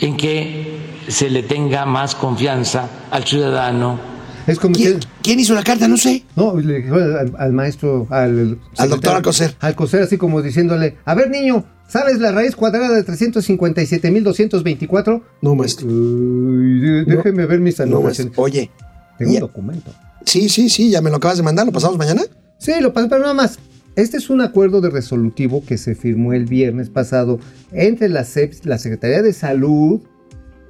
[0.00, 0.75] en que
[1.08, 3.98] se le tenga más confianza al ciudadano.
[4.46, 5.88] Es como ¿Quién, que- quién hizo la carta?
[5.88, 6.22] No sé.
[6.36, 9.56] No, le al, al maestro, al, Al doctor Alcocer.
[9.60, 15.22] Alcocer, así como diciéndole, a ver niño, ¿sabes la raíz cuadrada de 357.224?
[15.42, 15.86] No, maestro.
[15.88, 18.18] Uy, déjeme ver mis No, anotaciones.
[18.26, 18.42] maestro.
[18.42, 18.70] Oye,
[19.18, 19.92] Tengo un documento.
[20.24, 22.22] sí, sí, sí, ya me lo acabas de mandar, ¿lo pasamos mañana?
[22.58, 23.58] Sí, lo pasa, pero nada más.
[23.96, 27.40] Este es un acuerdo de resolutivo que se firmó el viernes pasado
[27.72, 30.02] entre la, SEP, la Secretaría de Salud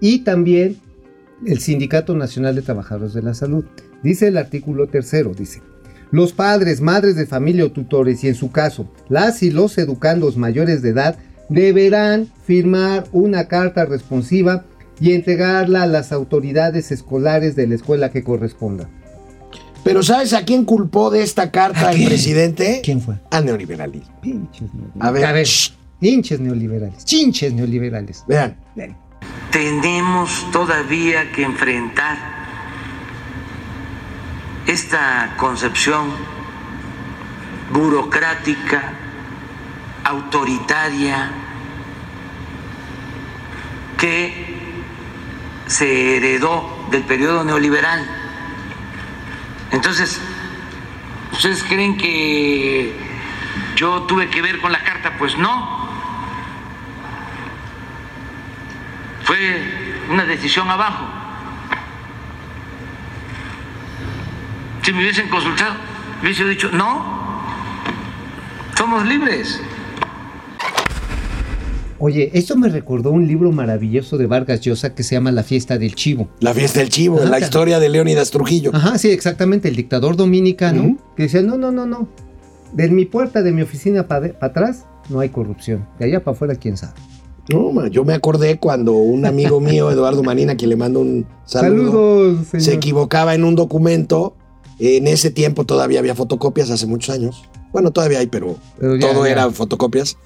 [0.01, 0.77] y también
[1.47, 3.65] el Sindicato Nacional de Trabajadores de la Salud.
[4.03, 5.63] Dice el artículo tercero, dice,
[6.11, 10.37] los padres, madres de familia o tutores y en su caso las y los educandos
[10.37, 11.17] mayores de edad
[11.49, 14.65] deberán firmar una carta responsiva
[15.01, 18.89] y entregarla a las autoridades escolares de la escuela que corresponda.
[19.85, 22.81] Pero ¿sabes a quién culpó de esta carta ¿A el presidente?
[22.83, 23.17] ¿Quién fue?
[23.31, 24.21] Al neoliberalismo.
[24.21, 25.01] Pinches neoliberales.
[25.01, 25.73] A ver, A ver, shh.
[26.01, 28.25] pinches neoliberales, chinches neoliberales.
[28.27, 28.57] Vean,
[29.51, 32.17] Tenemos todavía que enfrentar
[34.67, 36.11] esta concepción
[37.71, 38.93] burocrática,
[40.05, 41.31] autoritaria,
[43.97, 44.47] que
[45.67, 48.07] se heredó del periodo neoliberal.
[49.73, 50.21] Entonces,
[51.33, 52.95] ¿ustedes creen que
[53.75, 55.17] yo tuve que ver con la carta?
[55.19, 55.86] Pues no.
[59.27, 59.37] Fue
[60.13, 61.05] una decisión abajo.
[64.85, 65.75] Si me hubiesen consultado,
[66.23, 67.05] hubiese dicho, no,
[68.79, 69.61] somos libres.
[71.99, 75.77] Oye, esto me recordó un libro maravilloso de Vargas Llosa que se llama La fiesta
[75.79, 76.29] del chivo.
[76.41, 77.29] la fiesta del chivo, Ajá.
[77.31, 78.71] la historia de Leónidas Trujillo.
[78.75, 82.07] Ajá, sí, exactamente, el dictador dominicano que decía, no, no, no, no,
[82.73, 85.89] de mi puerta, de mi oficina para atrás, no hay corrupción.
[85.99, 86.93] De allá para afuera, quién sabe.
[87.49, 91.27] No, ma, yo me acordé cuando un amigo mío, Eduardo Manina, que le mando un
[91.45, 92.65] saludo, Saludos, señor.
[92.65, 94.35] se equivocaba en un documento.
[94.79, 97.45] En ese tiempo todavía había fotocopias, hace muchos años.
[97.73, 99.33] Bueno, todavía hay, pero, Pero ya, todo ya.
[99.33, 100.17] era fotocopias.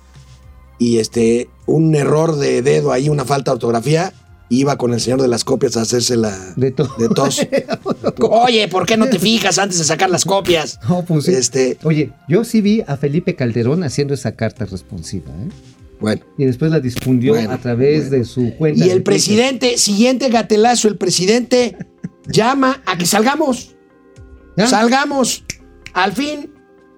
[0.78, 4.12] Y este, un error de dedo ahí, una falta de ortografía,
[4.48, 6.88] iba con el señor de las copias a hacerse la De todo.
[6.98, 7.46] de tos.
[8.30, 10.80] Oye, ¿por qué no te fijas antes de sacar las copias?
[10.88, 11.32] No, pues sí.
[11.34, 15.48] Este, Oye, yo sí vi a Felipe Calderón haciendo esa carta responsiva, ¿eh?
[16.00, 16.22] Bueno.
[16.38, 18.16] Y después la difundió Bueno, a través bueno.
[18.18, 18.78] de su cuenta.
[18.78, 19.04] Y el Twitter.
[19.04, 21.76] presidente, siguiente gatelazo, el presidente
[22.26, 23.76] llama a que salgamos.
[24.56, 24.66] ¿Ya?
[24.66, 25.44] Salgamos.
[25.92, 26.52] Al fin,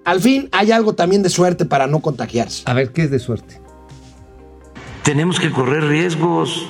[0.05, 2.63] al fin hay algo también de suerte para no contagiarse.
[2.65, 3.59] A ver, ¿qué es de suerte?
[5.03, 6.65] Tenemos que correr riesgos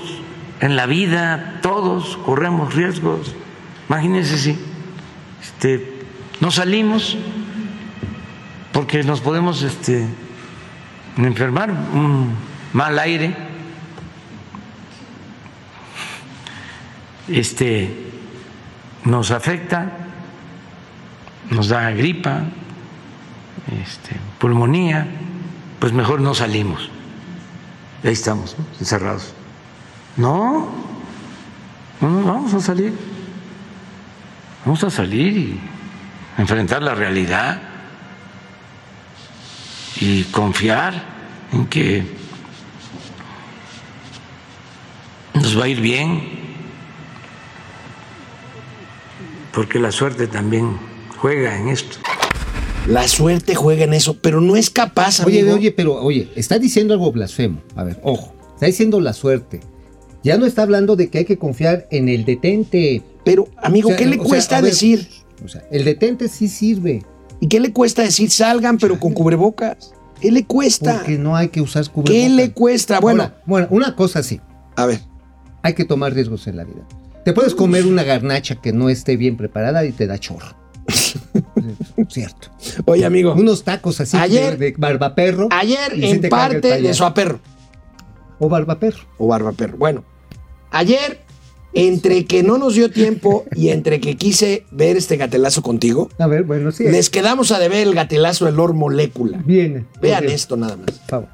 [0.60, 3.34] en la vida, todos corremos riesgos.
[3.90, 4.58] Imagínense si
[5.42, 5.94] este,
[6.40, 7.18] no salimos
[8.72, 10.08] porque nos podemos este,
[11.18, 12.36] enfermar, un
[12.74, 13.36] mal aire.
[17.28, 18.11] Este
[19.05, 19.91] nos afecta,
[21.49, 22.43] nos da gripa,
[23.82, 25.07] este, pulmonía,
[25.80, 26.89] pues mejor no salimos.
[28.03, 29.34] ahí estamos, encerrados.
[30.18, 30.70] No,
[32.01, 32.93] no, vamos a salir.
[34.66, 35.59] Vamos a salir y
[36.38, 37.73] enfrentar la realidad
[40.04, 41.01] y confiar
[41.54, 42.04] en que
[45.34, 46.22] nos va a ir bien,
[49.54, 50.78] porque la suerte también
[51.16, 51.97] juega en esto.
[52.86, 55.39] La suerte juega en eso, pero no es capaz, amigo.
[55.39, 57.62] Oye, oye, pero oye, está diciendo algo blasfemo.
[57.78, 59.62] A ver, ojo, está diciendo la suerte.
[60.22, 63.04] Ya no está hablando de que hay que confiar en el detente.
[63.24, 65.08] Pero, amigo, O sea, ¿qué le o sea, cuesta ver, decir?
[65.45, 67.04] O sea, el detente sí sirve.
[67.44, 69.94] ¿Y qué le cuesta decir salgan, pero con cubrebocas?
[70.22, 71.00] ¿Qué le cuesta?
[71.00, 72.14] Porque no hay que usar cubrebocas.
[72.14, 73.02] ¿Qué le cuesta?
[73.02, 74.39] Bueno, bueno, una cosa sí.
[74.78, 75.02] a ver.
[75.62, 76.88] Hay que tomar riesgos en la vida.
[77.26, 80.56] Te puedes comer una garnacha que no esté bien preparada y te da chorro.
[82.08, 82.48] Cierto.
[82.86, 83.34] Oye, amigo.
[83.34, 85.50] Unos tacos así Ayer- de, de barbaperro.
[85.52, 87.41] Ayer, en parte de su aperro.
[88.39, 89.04] O barbaperro.
[89.18, 89.76] O barbaperro.
[89.78, 90.06] Bueno,
[90.72, 91.23] ayer,
[91.74, 96.28] entre que no nos dio tiempo y entre que quise ver este gatelazo contigo, A
[96.28, 96.84] ver, bueno, sí.
[96.86, 99.42] les quedamos a deber el gatelazo del Lord Molécula.
[99.46, 99.86] Viene.
[100.02, 101.02] Vean esto nada más.
[101.08, 101.28] favor.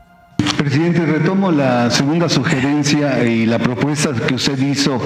[0.60, 5.00] Presidente, retomo la segunda sugerencia y la propuesta que usted hizo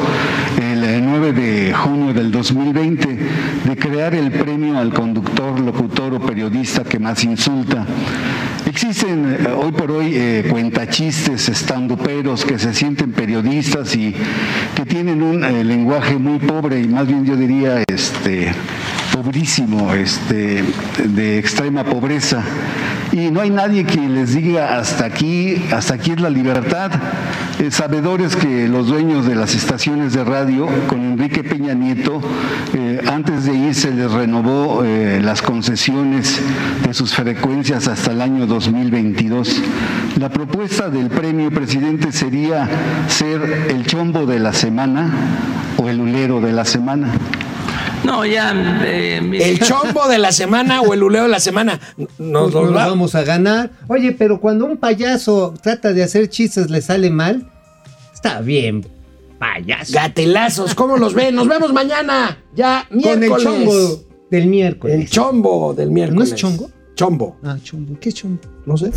[0.60, 3.20] el eh, 9 de junio del 2020
[3.64, 7.86] de crear el premio al conductor, locutor o periodista que más insulta.
[8.66, 14.16] Existen eh, hoy por hoy eh, cuentachistes, estandoperos que se sienten periodistas y
[14.76, 18.51] que tienen un eh, lenguaje muy pobre y más bien yo diría este
[19.14, 20.64] pobrísimo, este,
[21.06, 22.43] de extrema pobreza.
[23.14, 26.91] Y no hay nadie que les diga hasta aquí, hasta aquí es la libertad.
[27.59, 32.20] Eh, sabedores que los dueños de las estaciones de radio, con Enrique Peña Nieto,
[32.74, 36.41] eh, antes de irse les renovó eh, las concesiones
[36.84, 39.61] de sus frecuencias hasta el año 2022.
[40.20, 42.68] La propuesta del premio, presidente, sería
[43.09, 45.11] ser el chombo de la semana
[45.78, 47.09] o el ulero de la semana.
[48.06, 48.54] No, ya.
[48.86, 49.22] eh.
[49.41, 51.80] El chombo de la semana o el uleo de la semana.
[51.97, 52.08] Nos
[52.51, 53.72] Pues los nos va- vamos a ganar.
[53.88, 57.49] Oye, pero cuando un payaso trata de hacer chistes le sale mal,
[58.14, 58.86] está bien,
[59.39, 59.93] payaso.
[59.93, 61.36] Gatelazos, ¿cómo los ven?
[61.36, 62.38] Nos vemos mañana.
[62.56, 63.43] Ya, Con el miércoles.
[63.43, 64.95] chongo del miércoles.
[64.99, 66.30] El chombo del miércoles.
[66.30, 66.70] ¿No es chongo?
[66.95, 67.38] Chombo.
[67.43, 67.97] Ah, chombo.
[67.99, 68.41] ¿Qué chombo?
[68.66, 68.91] No sé.